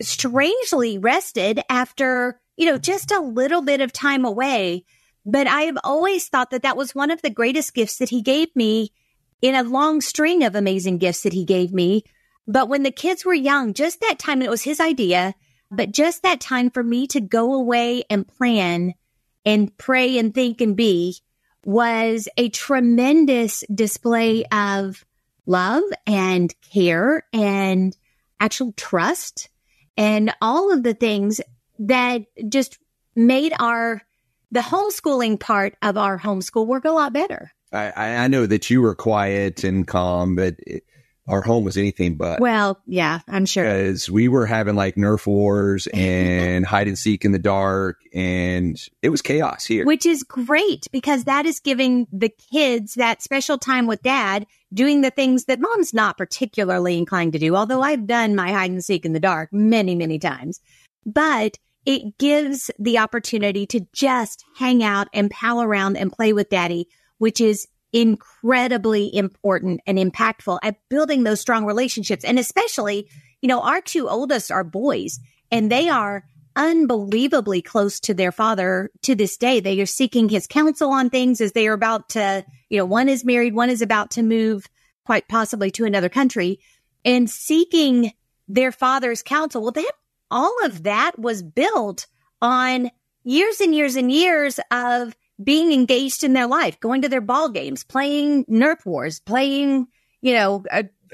strangely 0.00 0.96
rested 0.96 1.60
after, 1.68 2.40
you 2.56 2.64
know, 2.64 2.78
just 2.78 3.10
a 3.10 3.20
little 3.20 3.60
bit 3.60 3.82
of 3.82 3.92
time 3.92 4.24
away 4.24 4.86
but 5.26 5.46
I 5.46 5.62
have 5.62 5.78
always 5.84 6.28
thought 6.28 6.50
that 6.50 6.62
that 6.62 6.76
was 6.76 6.94
one 6.94 7.10
of 7.10 7.22
the 7.22 7.30
greatest 7.30 7.74
gifts 7.74 7.98
that 7.98 8.08
he 8.08 8.22
gave 8.22 8.54
me 8.56 8.92
in 9.42 9.54
a 9.54 9.62
long 9.62 10.00
string 10.00 10.44
of 10.44 10.54
amazing 10.54 10.98
gifts 10.98 11.22
that 11.22 11.32
he 11.32 11.44
gave 11.44 11.72
me. 11.72 12.04
But 12.46 12.68
when 12.68 12.82
the 12.82 12.90
kids 12.90 13.24
were 13.24 13.34
young, 13.34 13.74
just 13.74 14.00
that 14.00 14.18
time, 14.18 14.42
it 14.42 14.50
was 14.50 14.62
his 14.62 14.80
idea, 14.80 15.34
but 15.70 15.92
just 15.92 16.22
that 16.22 16.40
time 16.40 16.70
for 16.70 16.82
me 16.82 17.06
to 17.08 17.20
go 17.20 17.54
away 17.54 18.04
and 18.10 18.26
plan 18.26 18.94
and 19.44 19.76
pray 19.78 20.18
and 20.18 20.34
think 20.34 20.60
and 20.60 20.76
be 20.76 21.16
was 21.64 22.28
a 22.36 22.48
tremendous 22.48 23.62
display 23.74 24.44
of 24.46 25.04
love 25.46 25.82
and 26.06 26.54
care 26.72 27.26
and 27.32 27.96
actual 28.38 28.72
trust 28.72 29.48
and 29.96 30.32
all 30.40 30.72
of 30.72 30.82
the 30.82 30.94
things 30.94 31.40
that 31.78 32.22
just 32.48 32.78
made 33.14 33.52
our 33.58 34.02
the 34.52 34.60
homeschooling 34.60 35.38
part 35.38 35.74
of 35.82 35.96
our 35.96 36.18
homeschool 36.18 36.66
work 36.66 36.84
a 36.84 36.90
lot 36.90 37.12
better. 37.12 37.52
I, 37.72 37.92
I 38.16 38.28
know 38.28 38.46
that 38.46 38.68
you 38.68 38.82
were 38.82 38.96
quiet 38.96 39.62
and 39.62 39.86
calm, 39.86 40.34
but 40.34 40.56
it, 40.66 40.84
our 41.30 41.42
home 41.42 41.64
was 41.64 41.76
anything 41.76 42.16
but. 42.16 42.40
Well, 42.40 42.80
yeah, 42.86 43.20
I'm 43.28 43.46
sure. 43.46 43.64
Because 43.64 44.10
we 44.10 44.28
were 44.28 44.46
having 44.46 44.74
like 44.74 44.96
Nerf 44.96 45.26
wars 45.26 45.86
and 45.94 46.66
hide 46.66 46.88
and 46.88 46.98
seek 46.98 47.24
in 47.24 47.32
the 47.32 47.38
dark, 47.38 47.98
and 48.12 48.80
it 49.02 49.08
was 49.10 49.22
chaos 49.22 49.64
here. 49.64 49.84
Which 49.86 50.04
is 50.04 50.22
great 50.22 50.86
because 50.92 51.24
that 51.24 51.46
is 51.46 51.60
giving 51.60 52.06
the 52.12 52.32
kids 52.52 52.94
that 52.94 53.22
special 53.22 53.58
time 53.58 53.86
with 53.86 54.02
dad 54.02 54.46
doing 54.72 55.00
the 55.00 55.10
things 55.10 55.46
that 55.46 55.60
mom's 55.60 55.94
not 55.94 56.18
particularly 56.18 56.98
inclined 56.98 57.32
to 57.32 57.38
do. 57.38 57.56
Although 57.56 57.82
I've 57.82 58.06
done 58.06 58.34
my 58.34 58.52
hide 58.52 58.70
and 58.70 58.84
seek 58.84 59.04
in 59.04 59.12
the 59.12 59.20
dark 59.20 59.52
many, 59.52 59.94
many 59.94 60.18
times. 60.18 60.60
But 61.06 61.58
it 61.86 62.18
gives 62.18 62.70
the 62.78 62.98
opportunity 62.98 63.66
to 63.66 63.86
just 63.92 64.44
hang 64.56 64.82
out 64.82 65.08
and 65.14 65.30
pal 65.30 65.62
around 65.62 65.96
and 65.96 66.12
play 66.12 66.32
with 66.32 66.50
daddy, 66.50 66.88
which 67.18 67.40
is 67.40 67.66
incredibly 67.92 69.14
important 69.14 69.80
and 69.86 69.98
impactful 69.98 70.58
at 70.62 70.76
building 70.88 71.24
those 71.24 71.40
strong 71.40 71.64
relationships. 71.64 72.24
And 72.24 72.38
especially, 72.38 73.08
you 73.40 73.48
know, 73.48 73.60
our 73.62 73.80
two 73.80 74.08
oldest 74.08 74.50
are 74.50 74.64
boys 74.64 75.18
and 75.50 75.70
they 75.70 75.88
are 75.88 76.24
unbelievably 76.56 77.62
close 77.62 78.00
to 78.00 78.14
their 78.14 78.32
father 78.32 78.90
to 79.02 79.14
this 79.14 79.36
day. 79.36 79.60
They 79.60 79.80
are 79.80 79.86
seeking 79.86 80.28
his 80.28 80.46
counsel 80.46 80.90
on 80.90 81.10
things 81.10 81.40
as 81.40 81.52
they 81.52 81.66
are 81.68 81.72
about 81.72 82.10
to, 82.10 82.44
you 82.68 82.78
know, 82.78 82.84
one 82.84 83.08
is 83.08 83.24
married, 83.24 83.54
one 83.54 83.70
is 83.70 83.82
about 83.82 84.12
to 84.12 84.22
move 84.22 84.66
quite 85.04 85.28
possibly 85.28 85.70
to 85.72 85.84
another 85.84 86.08
country 86.08 86.60
and 87.04 87.30
seeking 87.30 88.12
their 88.48 88.72
father's 88.72 89.22
counsel. 89.22 89.62
Well, 89.62 89.72
that 89.72 89.92
all 90.30 90.54
of 90.64 90.84
that 90.84 91.18
was 91.18 91.42
built 91.42 92.06
on 92.42 92.90
years 93.24 93.60
and 93.60 93.74
years 93.74 93.96
and 93.96 94.10
years 94.10 94.60
of 94.70 95.14
being 95.42 95.72
engaged 95.72 96.24
in 96.24 96.32
their 96.32 96.46
life, 96.46 96.78
going 96.80 97.02
to 97.02 97.08
their 97.08 97.20
ball 97.20 97.48
games, 97.48 97.84
playing 97.84 98.44
Nerf 98.46 98.84
wars, 98.84 99.20
playing, 99.20 99.86
you 100.20 100.34
know, 100.34 100.64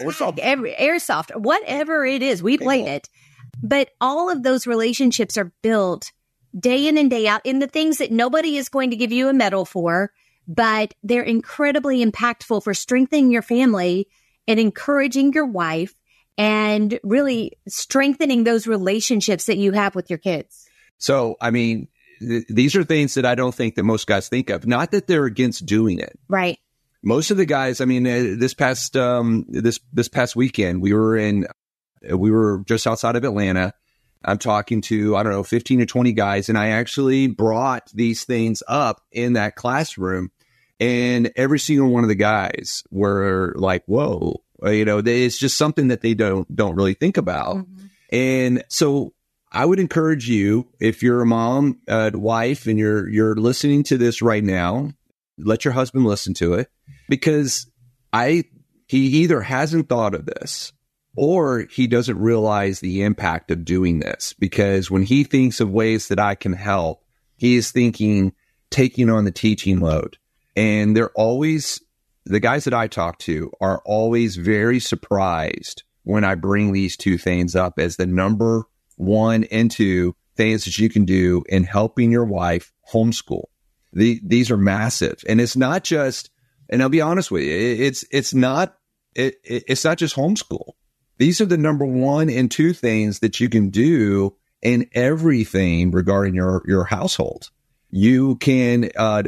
airsoft. 0.00 0.38
Every, 0.38 0.72
airsoft, 0.72 1.34
whatever 1.34 2.04
it 2.04 2.22
is, 2.22 2.42
we 2.42 2.58
played 2.58 2.86
it. 2.86 3.08
But 3.62 3.90
all 4.00 4.30
of 4.30 4.42
those 4.42 4.66
relationships 4.66 5.36
are 5.36 5.52
built 5.62 6.12
day 6.58 6.88
in 6.88 6.98
and 6.98 7.10
day 7.10 7.26
out 7.26 7.42
in 7.44 7.58
the 7.58 7.66
things 7.66 7.98
that 7.98 8.10
nobody 8.10 8.56
is 8.56 8.68
going 8.68 8.90
to 8.90 8.96
give 8.96 9.12
you 9.12 9.28
a 9.28 9.32
medal 9.32 9.64
for, 9.64 10.12
but 10.48 10.94
they're 11.02 11.22
incredibly 11.22 12.04
impactful 12.04 12.62
for 12.62 12.74
strengthening 12.74 13.30
your 13.30 13.42
family 13.42 14.08
and 14.48 14.58
encouraging 14.60 15.32
your 15.32 15.46
wife 15.46 15.94
and 16.38 16.98
really 17.02 17.52
strengthening 17.66 18.44
those 18.44 18.66
relationships 18.66 19.46
that 19.46 19.56
you 19.56 19.72
have 19.72 19.94
with 19.94 20.10
your 20.10 20.18
kids. 20.18 20.66
So, 20.98 21.36
I 21.40 21.50
mean, 21.50 21.88
th- 22.20 22.46
these 22.48 22.76
are 22.76 22.84
things 22.84 23.14
that 23.14 23.26
I 23.26 23.34
don't 23.34 23.54
think 23.54 23.74
that 23.74 23.84
most 23.84 24.06
guys 24.06 24.28
think 24.28 24.50
of. 24.50 24.66
Not 24.66 24.90
that 24.92 25.06
they're 25.06 25.24
against 25.24 25.66
doing 25.66 25.98
it. 25.98 26.18
Right. 26.28 26.58
Most 27.02 27.30
of 27.30 27.36
the 27.36 27.46
guys, 27.46 27.80
I 27.80 27.84
mean, 27.84 28.06
uh, 28.06 28.36
this 28.38 28.54
past 28.54 28.96
um, 28.96 29.46
this 29.48 29.78
this 29.92 30.08
past 30.08 30.34
weekend, 30.34 30.82
we 30.82 30.92
were 30.92 31.16
in, 31.16 31.46
uh, 32.10 32.16
we 32.18 32.30
were 32.30 32.62
just 32.66 32.86
outside 32.86 33.16
of 33.16 33.24
Atlanta. 33.24 33.74
I'm 34.24 34.38
talking 34.38 34.80
to 34.82 35.14
I 35.16 35.22
don't 35.22 35.32
know 35.32 35.44
15 35.44 35.82
or 35.82 35.86
20 35.86 36.12
guys, 36.12 36.48
and 36.48 36.58
I 36.58 36.68
actually 36.68 37.28
brought 37.28 37.90
these 37.92 38.24
things 38.24 38.62
up 38.66 39.02
in 39.12 39.34
that 39.34 39.54
classroom, 39.54 40.32
and 40.80 41.30
every 41.36 41.60
single 41.60 41.90
one 41.90 42.02
of 42.02 42.08
the 42.08 42.16
guys 42.16 42.82
were 42.90 43.54
like, 43.56 43.84
"Whoa, 43.86 44.42
you 44.62 44.84
know, 44.84 45.02
it's 45.04 45.38
just 45.38 45.56
something 45.56 45.88
that 45.88 46.00
they 46.00 46.14
don't 46.14 46.54
don't 46.54 46.74
really 46.74 46.94
think 46.94 47.16
about. 47.16 47.56
Mm-hmm. 47.56 47.86
And 48.12 48.64
so 48.68 49.12
I 49.52 49.64
would 49.64 49.78
encourage 49.78 50.28
you, 50.28 50.68
if 50.80 51.02
you're 51.02 51.22
a 51.22 51.26
mom, 51.26 51.80
a 51.88 52.10
wife, 52.14 52.66
and 52.66 52.78
you're 52.78 53.08
you're 53.08 53.36
listening 53.36 53.84
to 53.84 53.98
this 53.98 54.20
right 54.20 54.44
now, 54.44 54.92
let 55.38 55.64
your 55.64 55.72
husband 55.72 56.04
listen 56.04 56.34
to 56.34 56.54
it 56.54 56.68
because 57.08 57.66
I 58.12 58.44
he 58.86 59.06
either 59.22 59.40
hasn't 59.40 59.88
thought 59.88 60.14
of 60.14 60.26
this 60.26 60.72
or 61.16 61.66
he 61.70 61.86
doesn't 61.86 62.18
realize 62.18 62.80
the 62.80 63.02
impact 63.02 63.50
of 63.50 63.64
doing 63.64 64.00
this 64.00 64.34
because 64.38 64.90
when 64.90 65.02
he 65.02 65.24
thinks 65.24 65.60
of 65.60 65.70
ways 65.70 66.08
that 66.08 66.20
I 66.20 66.34
can 66.34 66.52
help, 66.52 67.04
he 67.36 67.56
is 67.56 67.70
thinking 67.70 68.32
taking 68.70 69.08
on 69.08 69.24
the 69.24 69.30
teaching 69.30 69.80
load. 69.80 70.18
And 70.54 70.96
they're 70.96 71.10
always 71.10 71.80
the 72.24 72.40
guys 72.40 72.64
that 72.64 72.74
I 72.74 72.88
talk 72.88 73.18
to 73.20 73.52
are 73.60 73.80
always 73.84 74.36
very 74.36 74.80
surprised 74.80 75.84
when 76.02 76.24
I 76.24 76.34
bring 76.34 76.72
these 76.72 76.96
two 76.96 77.18
things 77.18 77.54
up 77.54 77.78
as 77.78 77.96
the 77.96 78.06
number 78.06 78.64
one 78.96 79.44
and 79.44 79.70
two 79.70 80.14
things 80.36 80.64
that 80.64 80.78
you 80.78 80.88
can 80.88 81.04
do 81.04 81.42
in 81.48 81.64
helping 81.64 82.10
your 82.10 82.24
wife 82.24 82.72
homeschool. 82.92 83.44
The, 83.92 84.20
these 84.24 84.50
are 84.50 84.56
massive. 84.56 85.22
And 85.28 85.40
it's 85.40 85.56
not 85.56 85.84
just, 85.84 86.30
and 86.68 86.82
I'll 86.82 86.88
be 86.88 87.00
honest 87.00 87.30
with 87.30 87.44
you, 87.44 87.52
it's, 87.52 88.04
it's 88.10 88.34
not, 88.34 88.76
it, 89.14 89.36
it's 89.44 89.84
not 89.84 89.98
just 89.98 90.16
homeschool. 90.16 90.72
These 91.18 91.40
are 91.40 91.46
the 91.46 91.56
number 91.56 91.86
one 91.86 92.28
and 92.28 92.50
two 92.50 92.74
things 92.74 93.20
that 93.20 93.40
you 93.40 93.48
can 93.48 93.70
do 93.70 94.36
in 94.60 94.88
everything 94.92 95.90
regarding 95.90 96.34
your, 96.34 96.62
your 96.66 96.84
household 96.84 97.50
You 97.90 98.36
can 98.36 98.90
uh, 98.96 99.22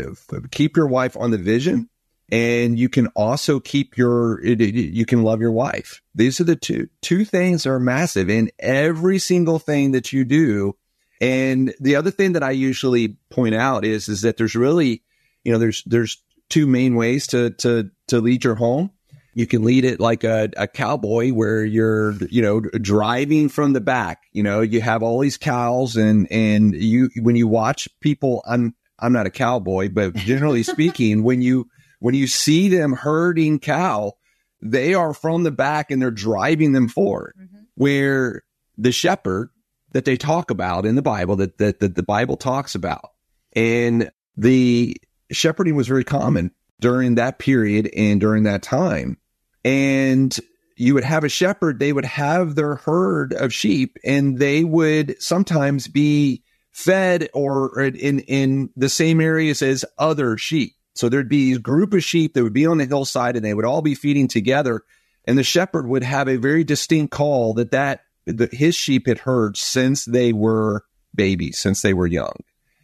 keep 0.51 0.77
your 0.77 0.89
wife 0.89 1.17
on 1.17 1.31
the 1.31 1.39
vision 1.39 1.89
and 2.31 2.79
you 2.79 2.89
can 2.89 3.07
also 3.09 3.59
keep 3.59 3.97
your 3.97 4.45
you 4.45 5.07
can 5.07 5.23
love 5.23 5.41
your 5.41 5.53
wife. 5.53 6.03
These 6.15 6.41
are 6.41 6.45
the 6.45 6.57
two 6.57 6.89
two 7.01 7.25
things 7.25 7.67
are 7.67 7.81
massive 7.81 8.29
in 8.29 8.51
every 8.59 9.19
single 9.19 9.59
thing 9.59 9.93
that 9.93 10.13
you 10.13 10.25
do. 10.25 10.77
And 11.21 11.75
the 11.81 11.97
other 11.97 12.11
thing 12.11 12.35
that 12.35 12.43
i 12.43 12.51
usually 12.51 13.17
point 13.31 13.55
out 13.55 13.85
is 13.85 14.09
is 14.09 14.23
that 14.23 14.37
there's 14.37 14.55
really 14.55 15.03
you 15.45 15.53
know 15.53 15.59
there's 15.59 15.83
there's 15.87 16.23
two 16.51 16.67
main 16.67 16.95
ways 16.97 17.27
to 17.29 17.51
to 17.51 17.91
to 18.09 18.21
lead 18.21 18.45
your 18.45 18.57
home. 18.57 18.91
You 19.35 19.47
can 19.47 19.63
lead 19.63 19.85
it 19.85 20.01
like 20.01 20.25
a, 20.25 20.51
a 20.57 20.67
cowboy 20.67 21.31
where 21.31 21.65
you're 21.65 22.13
you 22.31 22.43
know 22.43 22.61
driving 22.61 23.49
from 23.49 23.73
the 23.73 23.81
back. 23.81 24.25
You 24.33 24.43
know 24.43 24.61
you 24.61 24.83
have 24.83 25.03
all 25.03 25.21
these 25.21 25.39
cows 25.39 25.97
and 25.97 26.31
and 26.31 26.75
you 26.75 27.09
when 27.17 27.37
you 27.37 27.49
watch 27.49 27.89
people 28.01 28.43
i'm 28.47 28.75
i'm 28.99 29.13
not 29.13 29.27
a 29.27 29.31
cowboy 29.31 29.89
but 29.89 30.15
generally 30.15 30.63
speaking 30.75 31.23
when 31.23 31.41
you 31.41 31.69
when 31.99 32.15
you 32.15 32.27
see 32.27 32.69
them 32.69 32.93
herding 32.93 33.59
cow, 33.59 34.13
they 34.61 34.95
are 34.95 35.15
from 35.15 35.43
the 35.43 35.51
back 35.51 35.91
and 35.91 36.01
they're 36.01 36.11
driving 36.11 36.73
them 36.73 36.89
forward. 36.89 37.35
Mm-hmm. 37.41 37.57
Where 37.75 38.43
the 38.77 38.93
shepherd 38.93 39.51
that 39.93 40.05
they 40.05 40.17
talk 40.17 40.51
about 40.51 40.85
in 40.85 40.97
the 40.97 41.03
Bible, 41.03 41.37
that, 41.37 41.59
that, 41.59 41.81
that 41.81 41.95
the 41.95 42.03
Bible 42.03 42.37
talks 42.37 42.75
about, 42.75 43.11
and 43.55 44.11
the 44.37 44.97
shepherding 45.31 45.77
was 45.77 45.89
very 45.89 46.05
common 46.05 46.51
during 46.81 47.17
that 47.17 47.39
period 47.39 47.91
and 47.97 48.21
during 48.21 48.45
that 48.45 48.63
time. 48.63 49.19
And 49.65 50.37
you 50.77 50.95
would 50.95 51.05
have 51.05 51.25
a 51.25 51.29
shepherd, 51.29 51.79
they 51.79 51.93
would 51.93 52.05
have 52.05 52.55
their 52.55 52.77
herd 52.77 53.33
of 53.33 53.53
sheep, 53.53 53.97
and 54.05 54.39
they 54.39 54.65
would 54.65 55.21
sometimes 55.21 55.89
be 55.89 56.43
fed 56.71 57.29
or 57.35 57.81
in, 57.83 58.21
in 58.21 58.71
the 58.77 58.89
same 58.89 59.21
areas 59.21 59.63
as 59.63 59.85
other 59.99 60.37
sheep. 60.37 60.75
So 60.99 61.09
there'd 61.09 61.29
be 61.29 61.53
a 61.53 61.61
group 61.61 61.95
of 61.95 62.03
sheep 62.03 62.35
that 62.35 62.43
would 62.43 62.53
be 62.53 62.67
on 62.67 62.79
the 62.79 62.85
hillside 62.85 63.37
and 63.37 63.45
they 63.45 63.55
would 63.55 63.65
all 63.65 63.83
be 63.83 63.95
feeding 63.95 64.27
together. 64.27 64.83
And 65.27 65.39
the 65.39 65.45
shepherd 65.45 65.87
would 65.87 66.03
have 66.03 66.27
a 66.27 66.39
very 66.39 66.65
distinct 66.65 67.13
call 67.13 67.55
that 67.55 67.71
that, 67.71 68.01
that 68.27 68.53
his 68.53 68.75
sheep 68.75 69.07
had 69.07 69.19
heard 69.19 69.57
since 69.57 70.05
they 70.05 70.33
were 70.33 70.85
babies, 71.15 71.57
since 71.57 71.83
they 71.83 71.95
were 71.95 72.09
young. 72.09 72.35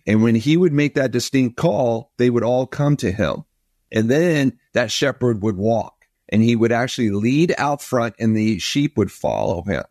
And 0.07 0.23
when 0.23 0.37
he 0.37 0.57
would 0.57 0.73
make 0.73 0.95
that 0.95 1.11
distinct 1.11 1.57
call, 1.57 2.13
they 2.17 2.31
would 2.31 2.45
all 2.45 2.69
come 2.69 2.97
to 2.99 3.11
him. 3.11 3.47
And 3.91 4.09
then 4.09 4.61
that 4.75 4.93
shepherd 4.93 5.43
would 5.43 5.57
walk 5.57 6.07
and 6.29 6.41
he 6.41 6.55
would 6.55 6.71
actually 6.71 7.11
lead 7.11 7.53
out 7.59 7.83
front 7.83 8.15
and 8.21 8.37
the 8.37 8.61
sheep 8.61 8.97
would 8.97 9.11
follow 9.11 9.63
him. 9.63 9.83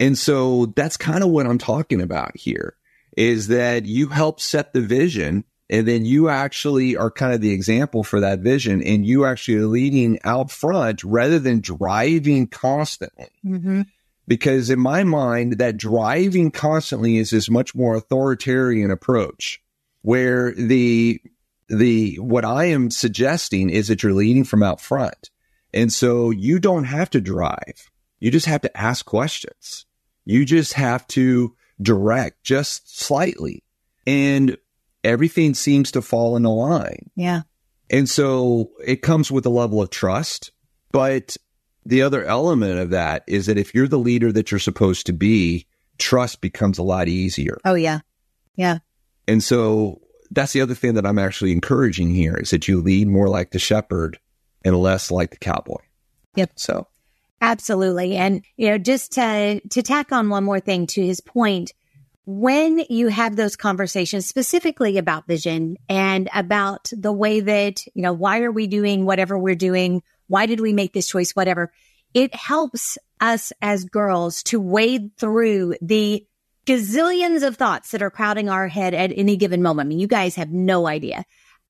And 0.00 0.18
so 0.18 0.66
that's 0.74 0.96
kind 0.96 1.22
of 1.22 1.30
what 1.30 1.46
I'm 1.46 1.58
talking 1.58 2.00
about 2.00 2.36
here 2.36 2.74
is 3.16 3.46
that 3.48 3.86
you 3.86 4.08
help 4.08 4.40
set 4.40 4.72
the 4.72 4.80
vision 4.80 5.44
and 5.70 5.86
then 5.86 6.04
you 6.04 6.28
actually 6.28 6.96
are 6.96 7.10
kind 7.10 7.34
of 7.34 7.40
the 7.40 7.52
example 7.52 8.02
for 8.02 8.20
that 8.20 8.40
vision 8.40 8.82
and 8.82 9.06
you 9.06 9.26
actually 9.26 9.58
are 9.58 9.66
leading 9.66 10.18
out 10.24 10.50
front 10.50 11.04
rather 11.04 11.38
than 11.38 11.60
driving 11.60 12.46
constantly. 12.46 13.28
Mm-hmm. 13.44 13.82
Because 14.26 14.70
in 14.70 14.78
my 14.78 15.04
mind, 15.04 15.58
that 15.58 15.76
driving 15.76 16.50
constantly 16.50 17.18
is 17.18 17.30
this 17.30 17.50
much 17.50 17.74
more 17.74 17.96
authoritarian 17.96 18.90
approach 18.90 19.60
where 20.02 20.52
the, 20.52 21.20
the, 21.68 22.16
what 22.16 22.44
I 22.44 22.66
am 22.66 22.90
suggesting 22.90 23.70
is 23.70 23.88
that 23.88 24.02
you're 24.02 24.12
leading 24.12 24.44
from 24.44 24.62
out 24.62 24.80
front. 24.80 25.30
And 25.74 25.92
so 25.92 26.30
you 26.30 26.58
don't 26.58 26.84
have 26.84 27.10
to 27.10 27.20
drive. 27.20 27.90
You 28.20 28.30
just 28.30 28.46
have 28.46 28.62
to 28.62 28.76
ask 28.76 29.04
questions. 29.04 29.86
You 30.24 30.44
just 30.44 30.74
have 30.74 31.06
to 31.08 31.54
direct 31.80 32.42
just 32.42 32.98
slightly. 32.98 33.64
And 34.06 34.56
everything 35.04 35.54
seems 35.54 35.92
to 35.92 36.02
fall 36.02 36.36
in 36.36 36.44
a 36.44 36.52
line. 36.52 37.10
Yeah. 37.14 37.42
And 37.90 38.08
so 38.08 38.70
it 38.84 39.02
comes 39.02 39.30
with 39.30 39.46
a 39.46 39.50
level 39.50 39.80
of 39.80 39.90
trust. 39.90 40.52
But 40.92 41.36
the 41.84 42.02
other 42.02 42.24
element 42.24 42.78
of 42.78 42.90
that 42.90 43.24
is 43.26 43.46
that 43.46 43.58
if 43.58 43.74
you're 43.74 43.88
the 43.88 43.98
leader 43.98 44.32
that 44.32 44.50
you're 44.50 44.58
supposed 44.58 45.06
to 45.06 45.12
be, 45.12 45.66
trust 45.98 46.40
becomes 46.40 46.78
a 46.78 46.82
lot 46.82 47.08
easier. 47.08 47.58
Oh, 47.64 47.74
yeah. 47.74 48.00
Yeah. 48.56 48.78
And 49.26 49.42
so 49.42 50.00
that's 50.30 50.52
the 50.52 50.60
other 50.60 50.74
thing 50.74 50.94
that 50.94 51.06
I'm 51.06 51.18
actually 51.18 51.52
encouraging 51.52 52.14
here 52.14 52.36
is 52.36 52.50
that 52.50 52.68
you 52.68 52.80
lead 52.80 53.08
more 53.08 53.28
like 53.28 53.50
the 53.50 53.58
shepherd 53.58 54.18
and 54.64 54.76
less 54.76 55.10
like 55.10 55.30
the 55.30 55.36
cowboy. 55.36 55.80
Yep. 56.34 56.52
So 56.56 56.86
absolutely. 57.40 58.16
And, 58.16 58.44
you 58.56 58.68
know, 58.68 58.78
just 58.78 59.12
to, 59.12 59.60
to 59.60 59.82
tack 59.82 60.12
on 60.12 60.28
one 60.28 60.44
more 60.44 60.60
thing 60.60 60.86
to 60.88 61.04
his 61.04 61.20
point, 61.20 61.72
when 62.30 62.84
you 62.90 63.08
have 63.08 63.36
those 63.36 63.56
conversations 63.56 64.26
specifically 64.26 64.98
about 64.98 65.26
vision 65.26 65.78
and 65.88 66.28
about 66.34 66.90
the 66.94 67.10
way 67.10 67.40
that, 67.40 67.86
you 67.94 68.02
know, 68.02 68.12
why 68.12 68.42
are 68.42 68.52
we 68.52 68.66
doing 68.66 69.06
whatever 69.06 69.38
we're 69.38 69.54
doing? 69.54 70.02
Why 70.26 70.44
did 70.44 70.60
we 70.60 70.74
make 70.74 70.92
this 70.92 71.08
choice? 71.08 71.30
Whatever. 71.30 71.72
It 72.12 72.34
helps 72.34 72.98
us 73.18 73.50
as 73.62 73.86
girls 73.86 74.42
to 74.42 74.60
wade 74.60 75.16
through 75.16 75.76
the 75.80 76.26
gazillions 76.66 77.42
of 77.46 77.56
thoughts 77.56 77.92
that 77.92 78.02
are 78.02 78.10
crowding 78.10 78.50
our 78.50 78.68
head 78.68 78.92
at 78.92 79.10
any 79.16 79.38
given 79.38 79.62
moment. 79.62 79.86
I 79.86 79.88
mean, 79.88 79.98
you 79.98 80.06
guys 80.06 80.34
have 80.34 80.50
no 80.50 80.86
idea. 80.86 81.24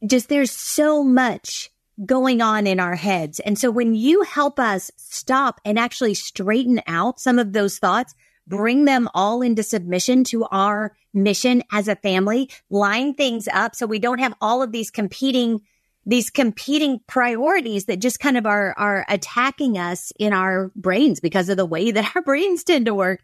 Just 0.05 0.29
there's 0.29 0.51
so 0.51 1.05
much 1.05 1.71
going 2.05 2.43
on 2.43 2.67
in 2.67 2.81
our 2.81 2.97
heads. 2.97 3.39
And 3.39 3.57
so 3.57 3.71
when 3.71 3.95
you 3.95 4.23
help 4.23 4.59
us 4.59 4.91
stop 4.97 5.61
and 5.65 5.79
actually 5.79 6.15
straighten 6.15 6.83
out 6.89 7.21
some 7.21 7.39
of 7.39 7.53
those 7.53 7.79
thoughts, 7.79 8.13
bring 8.49 8.85
them 8.85 9.09
all 9.15 9.43
into 9.43 9.63
submission 9.63 10.25
to 10.25 10.45
our 10.47 10.97
mission 11.13 11.63
as 11.71 11.89
a 11.89 11.97
family, 11.97 12.51
line 12.71 13.15
things 13.15 13.49
up 13.49 13.75
so 13.75 13.87
we 13.87 13.99
don't 13.99 14.21
have 14.21 14.35
all 14.41 14.63
of 14.63 14.73
these 14.73 14.91
competing 14.91 15.61
these 16.07 16.31
competing 16.31 17.01
priorities 17.07 17.85
that 17.85 17.99
just 17.99 18.19
kind 18.19 18.39
of 18.39 18.47
are 18.47 18.75
are 18.79 19.05
attacking 19.11 19.77
us 19.77 20.11
in 20.19 20.33
our 20.33 20.73
brains 20.75 21.21
because 21.21 21.51
of 21.51 21.59
the 21.59 21.67
way 21.67 21.91
that 21.91 22.17
our 22.17 22.23
brains 22.23 22.65
tend 22.65 22.87
to 22.87 22.95
work. 22.95 23.23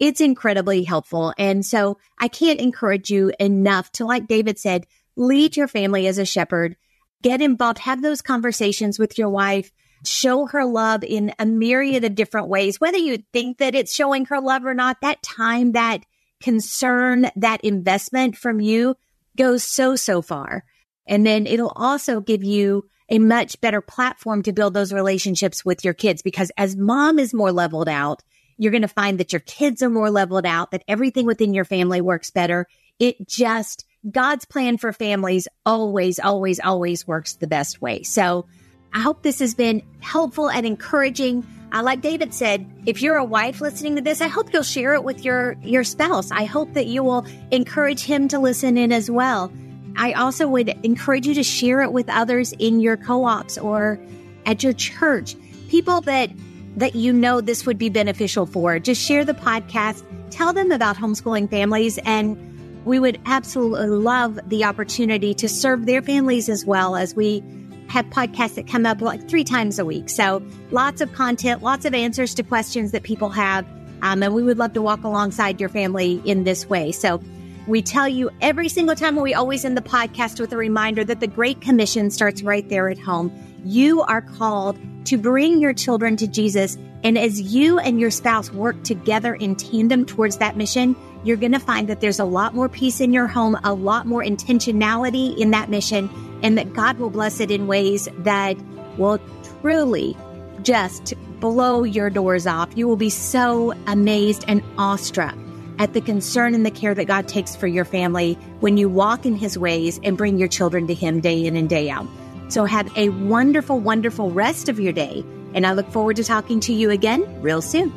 It's 0.00 0.20
incredibly 0.20 0.82
helpful. 0.82 1.32
And 1.38 1.64
so 1.64 1.98
I 2.18 2.26
can't 2.26 2.60
encourage 2.60 3.08
you 3.08 3.32
enough 3.38 3.92
to 3.92 4.04
like 4.04 4.26
David 4.26 4.58
said, 4.58 4.86
lead 5.16 5.56
your 5.56 5.68
family 5.68 6.08
as 6.08 6.18
a 6.18 6.24
shepherd, 6.24 6.76
get 7.22 7.40
involved, 7.40 7.78
have 7.78 8.02
those 8.02 8.20
conversations 8.20 8.98
with 8.98 9.16
your 9.16 9.28
wife, 9.28 9.70
show 10.06 10.46
her 10.46 10.64
love 10.64 11.04
in 11.04 11.32
a 11.38 11.46
myriad 11.46 12.04
of 12.04 12.14
different 12.14 12.48
ways, 12.48 12.80
whether 12.80 12.98
you 12.98 13.18
think 13.32 13.58
that 13.58 13.74
it's 13.74 13.94
showing 13.94 14.26
her 14.26 14.40
love 14.40 14.64
or 14.64 14.74
not, 14.74 15.00
that 15.02 15.22
time, 15.22 15.72
that 15.72 16.04
concern, 16.42 17.30
that 17.36 17.64
investment 17.64 18.36
from 18.36 18.60
you 18.60 18.96
goes 19.36 19.64
so, 19.64 19.96
so 19.96 20.22
far. 20.22 20.64
And 21.06 21.26
then 21.26 21.46
it'll 21.46 21.72
also 21.74 22.20
give 22.20 22.44
you 22.44 22.84
a 23.08 23.18
much 23.18 23.60
better 23.60 23.80
platform 23.80 24.42
to 24.42 24.52
build 24.52 24.74
those 24.74 24.92
relationships 24.92 25.64
with 25.64 25.84
your 25.84 25.94
kids 25.94 26.22
because 26.22 26.50
as 26.56 26.76
mom 26.76 27.18
is 27.18 27.34
more 27.34 27.52
leveled 27.52 27.88
out, 27.88 28.22
you're 28.56 28.72
going 28.72 28.82
to 28.82 28.88
find 28.88 29.18
that 29.18 29.32
your 29.32 29.40
kids 29.40 29.82
are 29.82 29.90
more 29.90 30.10
leveled 30.10 30.46
out, 30.46 30.70
that 30.70 30.84
everything 30.88 31.26
within 31.26 31.54
your 31.54 31.64
family 31.64 32.00
works 32.00 32.30
better. 32.30 32.66
It 32.98 33.28
just, 33.28 33.84
God's 34.08 34.44
plan 34.44 34.78
for 34.78 34.92
families 34.92 35.48
always, 35.66 36.18
always, 36.18 36.60
always 36.60 37.06
works 37.06 37.34
the 37.34 37.46
best 37.46 37.82
way. 37.82 38.02
So 38.04 38.46
I 38.94 39.00
hope 39.00 39.22
this 39.22 39.40
has 39.40 39.54
been 39.54 39.82
helpful 40.00 40.48
and 40.48 40.64
encouraging. 40.64 41.44
Uh, 41.72 41.82
like 41.82 42.00
David 42.00 42.32
said, 42.32 42.64
if 42.86 43.02
you're 43.02 43.16
a 43.16 43.24
wife 43.24 43.60
listening 43.60 43.96
to 43.96 44.02
this, 44.02 44.20
I 44.20 44.28
hope 44.28 44.52
you'll 44.52 44.62
share 44.62 44.94
it 44.94 45.02
with 45.02 45.24
your, 45.24 45.56
your 45.62 45.82
spouse. 45.82 46.30
I 46.30 46.44
hope 46.44 46.72
that 46.74 46.86
you 46.86 47.02
will 47.02 47.26
encourage 47.50 48.04
him 48.04 48.28
to 48.28 48.38
listen 48.38 48.78
in 48.78 48.92
as 48.92 49.10
well. 49.10 49.52
I 49.96 50.12
also 50.12 50.46
would 50.46 50.68
encourage 50.84 51.26
you 51.26 51.34
to 51.34 51.42
share 51.42 51.82
it 51.82 51.92
with 51.92 52.08
others 52.08 52.52
in 52.60 52.78
your 52.78 52.96
co-ops 52.96 53.58
or 53.58 53.98
at 54.46 54.62
your 54.62 54.72
church, 54.72 55.34
people 55.68 56.00
that 56.02 56.30
that 56.76 56.96
you 56.96 57.12
know 57.12 57.40
this 57.40 57.66
would 57.66 57.78
be 57.78 57.88
beneficial 57.88 58.46
for. 58.46 58.80
Just 58.80 59.00
share 59.00 59.24
the 59.24 59.34
podcast, 59.34 60.02
tell 60.30 60.52
them 60.52 60.72
about 60.72 60.96
homeschooling 60.96 61.48
families 61.48 61.98
and 61.98 62.36
we 62.84 62.98
would 62.98 63.20
absolutely 63.26 63.86
love 63.86 64.38
the 64.48 64.64
opportunity 64.64 65.34
to 65.34 65.48
serve 65.48 65.86
their 65.86 66.02
families 66.02 66.48
as 66.48 66.64
well 66.64 66.96
as 66.96 67.14
we 67.14 67.42
have 67.88 68.06
podcasts 68.06 68.54
that 68.54 68.66
come 68.66 68.86
up 68.86 69.00
like 69.00 69.28
three 69.28 69.44
times 69.44 69.78
a 69.78 69.84
week. 69.84 70.08
So 70.08 70.42
lots 70.70 71.00
of 71.00 71.12
content, 71.12 71.62
lots 71.62 71.84
of 71.84 71.94
answers 71.94 72.34
to 72.34 72.42
questions 72.42 72.92
that 72.92 73.02
people 73.02 73.30
have. 73.30 73.66
Um, 74.02 74.22
and 74.22 74.34
we 74.34 74.42
would 74.42 74.58
love 74.58 74.72
to 74.74 74.82
walk 74.82 75.04
alongside 75.04 75.60
your 75.60 75.68
family 75.68 76.20
in 76.24 76.44
this 76.44 76.68
way. 76.68 76.92
So 76.92 77.22
we 77.66 77.80
tell 77.80 78.06
you 78.06 78.30
every 78.40 78.68
single 78.68 78.94
time, 78.94 79.16
we 79.16 79.32
always 79.32 79.64
end 79.64 79.76
the 79.76 79.82
podcast 79.82 80.38
with 80.38 80.52
a 80.52 80.56
reminder 80.56 81.04
that 81.04 81.20
the 81.20 81.26
Great 81.26 81.60
Commission 81.60 82.10
starts 82.10 82.42
right 82.42 82.68
there 82.68 82.88
at 82.88 82.98
home. 82.98 83.32
You 83.64 84.02
are 84.02 84.20
called 84.20 84.78
to 85.06 85.16
bring 85.16 85.60
your 85.60 85.72
children 85.72 86.16
to 86.18 86.26
Jesus. 86.26 86.76
And 87.02 87.16
as 87.16 87.40
you 87.40 87.78
and 87.78 87.98
your 88.00 88.10
spouse 88.10 88.50
work 88.50 88.82
together 88.84 89.34
in 89.34 89.56
tandem 89.56 90.04
towards 90.04 90.38
that 90.38 90.56
mission, 90.56 90.94
you're 91.24 91.38
going 91.38 91.52
to 91.52 91.58
find 91.58 91.88
that 91.88 92.00
there's 92.00 92.20
a 92.20 92.24
lot 92.24 92.54
more 92.54 92.68
peace 92.68 93.00
in 93.00 93.12
your 93.12 93.26
home, 93.26 93.58
a 93.64 93.72
lot 93.72 94.06
more 94.06 94.22
intentionality 94.22 95.36
in 95.38 95.50
that 95.50 95.70
mission, 95.70 96.10
and 96.42 96.56
that 96.58 96.72
God 96.74 96.98
will 96.98 97.10
bless 97.10 97.40
it 97.40 97.50
in 97.50 97.66
ways 97.66 98.08
that 98.18 98.56
will 98.98 99.18
truly 99.60 100.16
just 100.62 101.14
blow 101.40 101.82
your 101.82 102.10
doors 102.10 102.46
off. 102.46 102.70
You 102.76 102.86
will 102.86 102.96
be 102.96 103.10
so 103.10 103.72
amazed 103.86 104.44
and 104.46 104.62
awestruck 104.78 105.34
at 105.78 105.94
the 105.94 106.00
concern 106.00 106.54
and 106.54 106.64
the 106.64 106.70
care 106.70 106.94
that 106.94 107.06
God 107.06 107.26
takes 107.26 107.56
for 107.56 107.66
your 107.66 107.84
family 107.84 108.34
when 108.60 108.76
you 108.76 108.88
walk 108.88 109.26
in 109.26 109.34
His 109.34 109.58
ways 109.58 109.98
and 110.04 110.16
bring 110.16 110.38
your 110.38 110.48
children 110.48 110.86
to 110.86 110.94
Him 110.94 111.20
day 111.20 111.44
in 111.44 111.56
and 111.56 111.68
day 111.68 111.90
out. 111.90 112.06
So 112.48 112.66
have 112.66 112.94
a 112.96 113.08
wonderful, 113.08 113.80
wonderful 113.80 114.30
rest 114.30 114.68
of 114.68 114.78
your 114.78 114.92
day. 114.92 115.24
And 115.54 115.66
I 115.66 115.72
look 115.72 115.90
forward 115.90 116.16
to 116.16 116.24
talking 116.24 116.60
to 116.60 116.72
you 116.72 116.90
again 116.90 117.42
real 117.42 117.62
soon. 117.62 117.92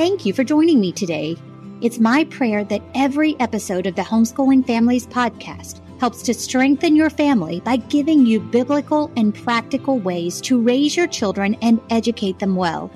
Thank 0.00 0.24
you 0.24 0.32
for 0.32 0.44
joining 0.44 0.80
me 0.80 0.92
today. 0.92 1.36
It's 1.82 1.98
my 1.98 2.24
prayer 2.24 2.64
that 2.64 2.80
every 2.94 3.38
episode 3.38 3.84
of 3.86 3.96
the 3.96 4.00
Homeschooling 4.00 4.66
Families 4.66 5.06
podcast 5.06 5.82
helps 6.00 6.22
to 6.22 6.32
strengthen 6.32 6.96
your 6.96 7.10
family 7.10 7.60
by 7.60 7.76
giving 7.76 8.24
you 8.24 8.40
biblical 8.40 9.12
and 9.18 9.34
practical 9.34 9.98
ways 9.98 10.40
to 10.40 10.58
raise 10.58 10.96
your 10.96 11.06
children 11.06 11.54
and 11.60 11.82
educate 11.90 12.38
them 12.38 12.56
well. 12.56 12.90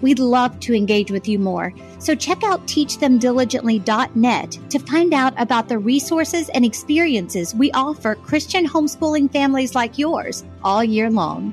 We'd 0.00 0.20
love 0.20 0.60
to 0.60 0.76
engage 0.76 1.10
with 1.10 1.26
you 1.26 1.40
more, 1.40 1.74
so 1.98 2.14
check 2.14 2.44
out 2.44 2.64
teachthemdiligently.net 2.68 4.58
to 4.70 4.78
find 4.78 5.12
out 5.12 5.34
about 5.36 5.68
the 5.68 5.80
resources 5.80 6.50
and 6.50 6.64
experiences 6.64 7.52
we 7.52 7.72
offer 7.72 8.14
Christian 8.14 8.64
homeschooling 8.64 9.32
families 9.32 9.74
like 9.74 9.98
yours 9.98 10.44
all 10.62 10.84
year 10.84 11.10
long. 11.10 11.52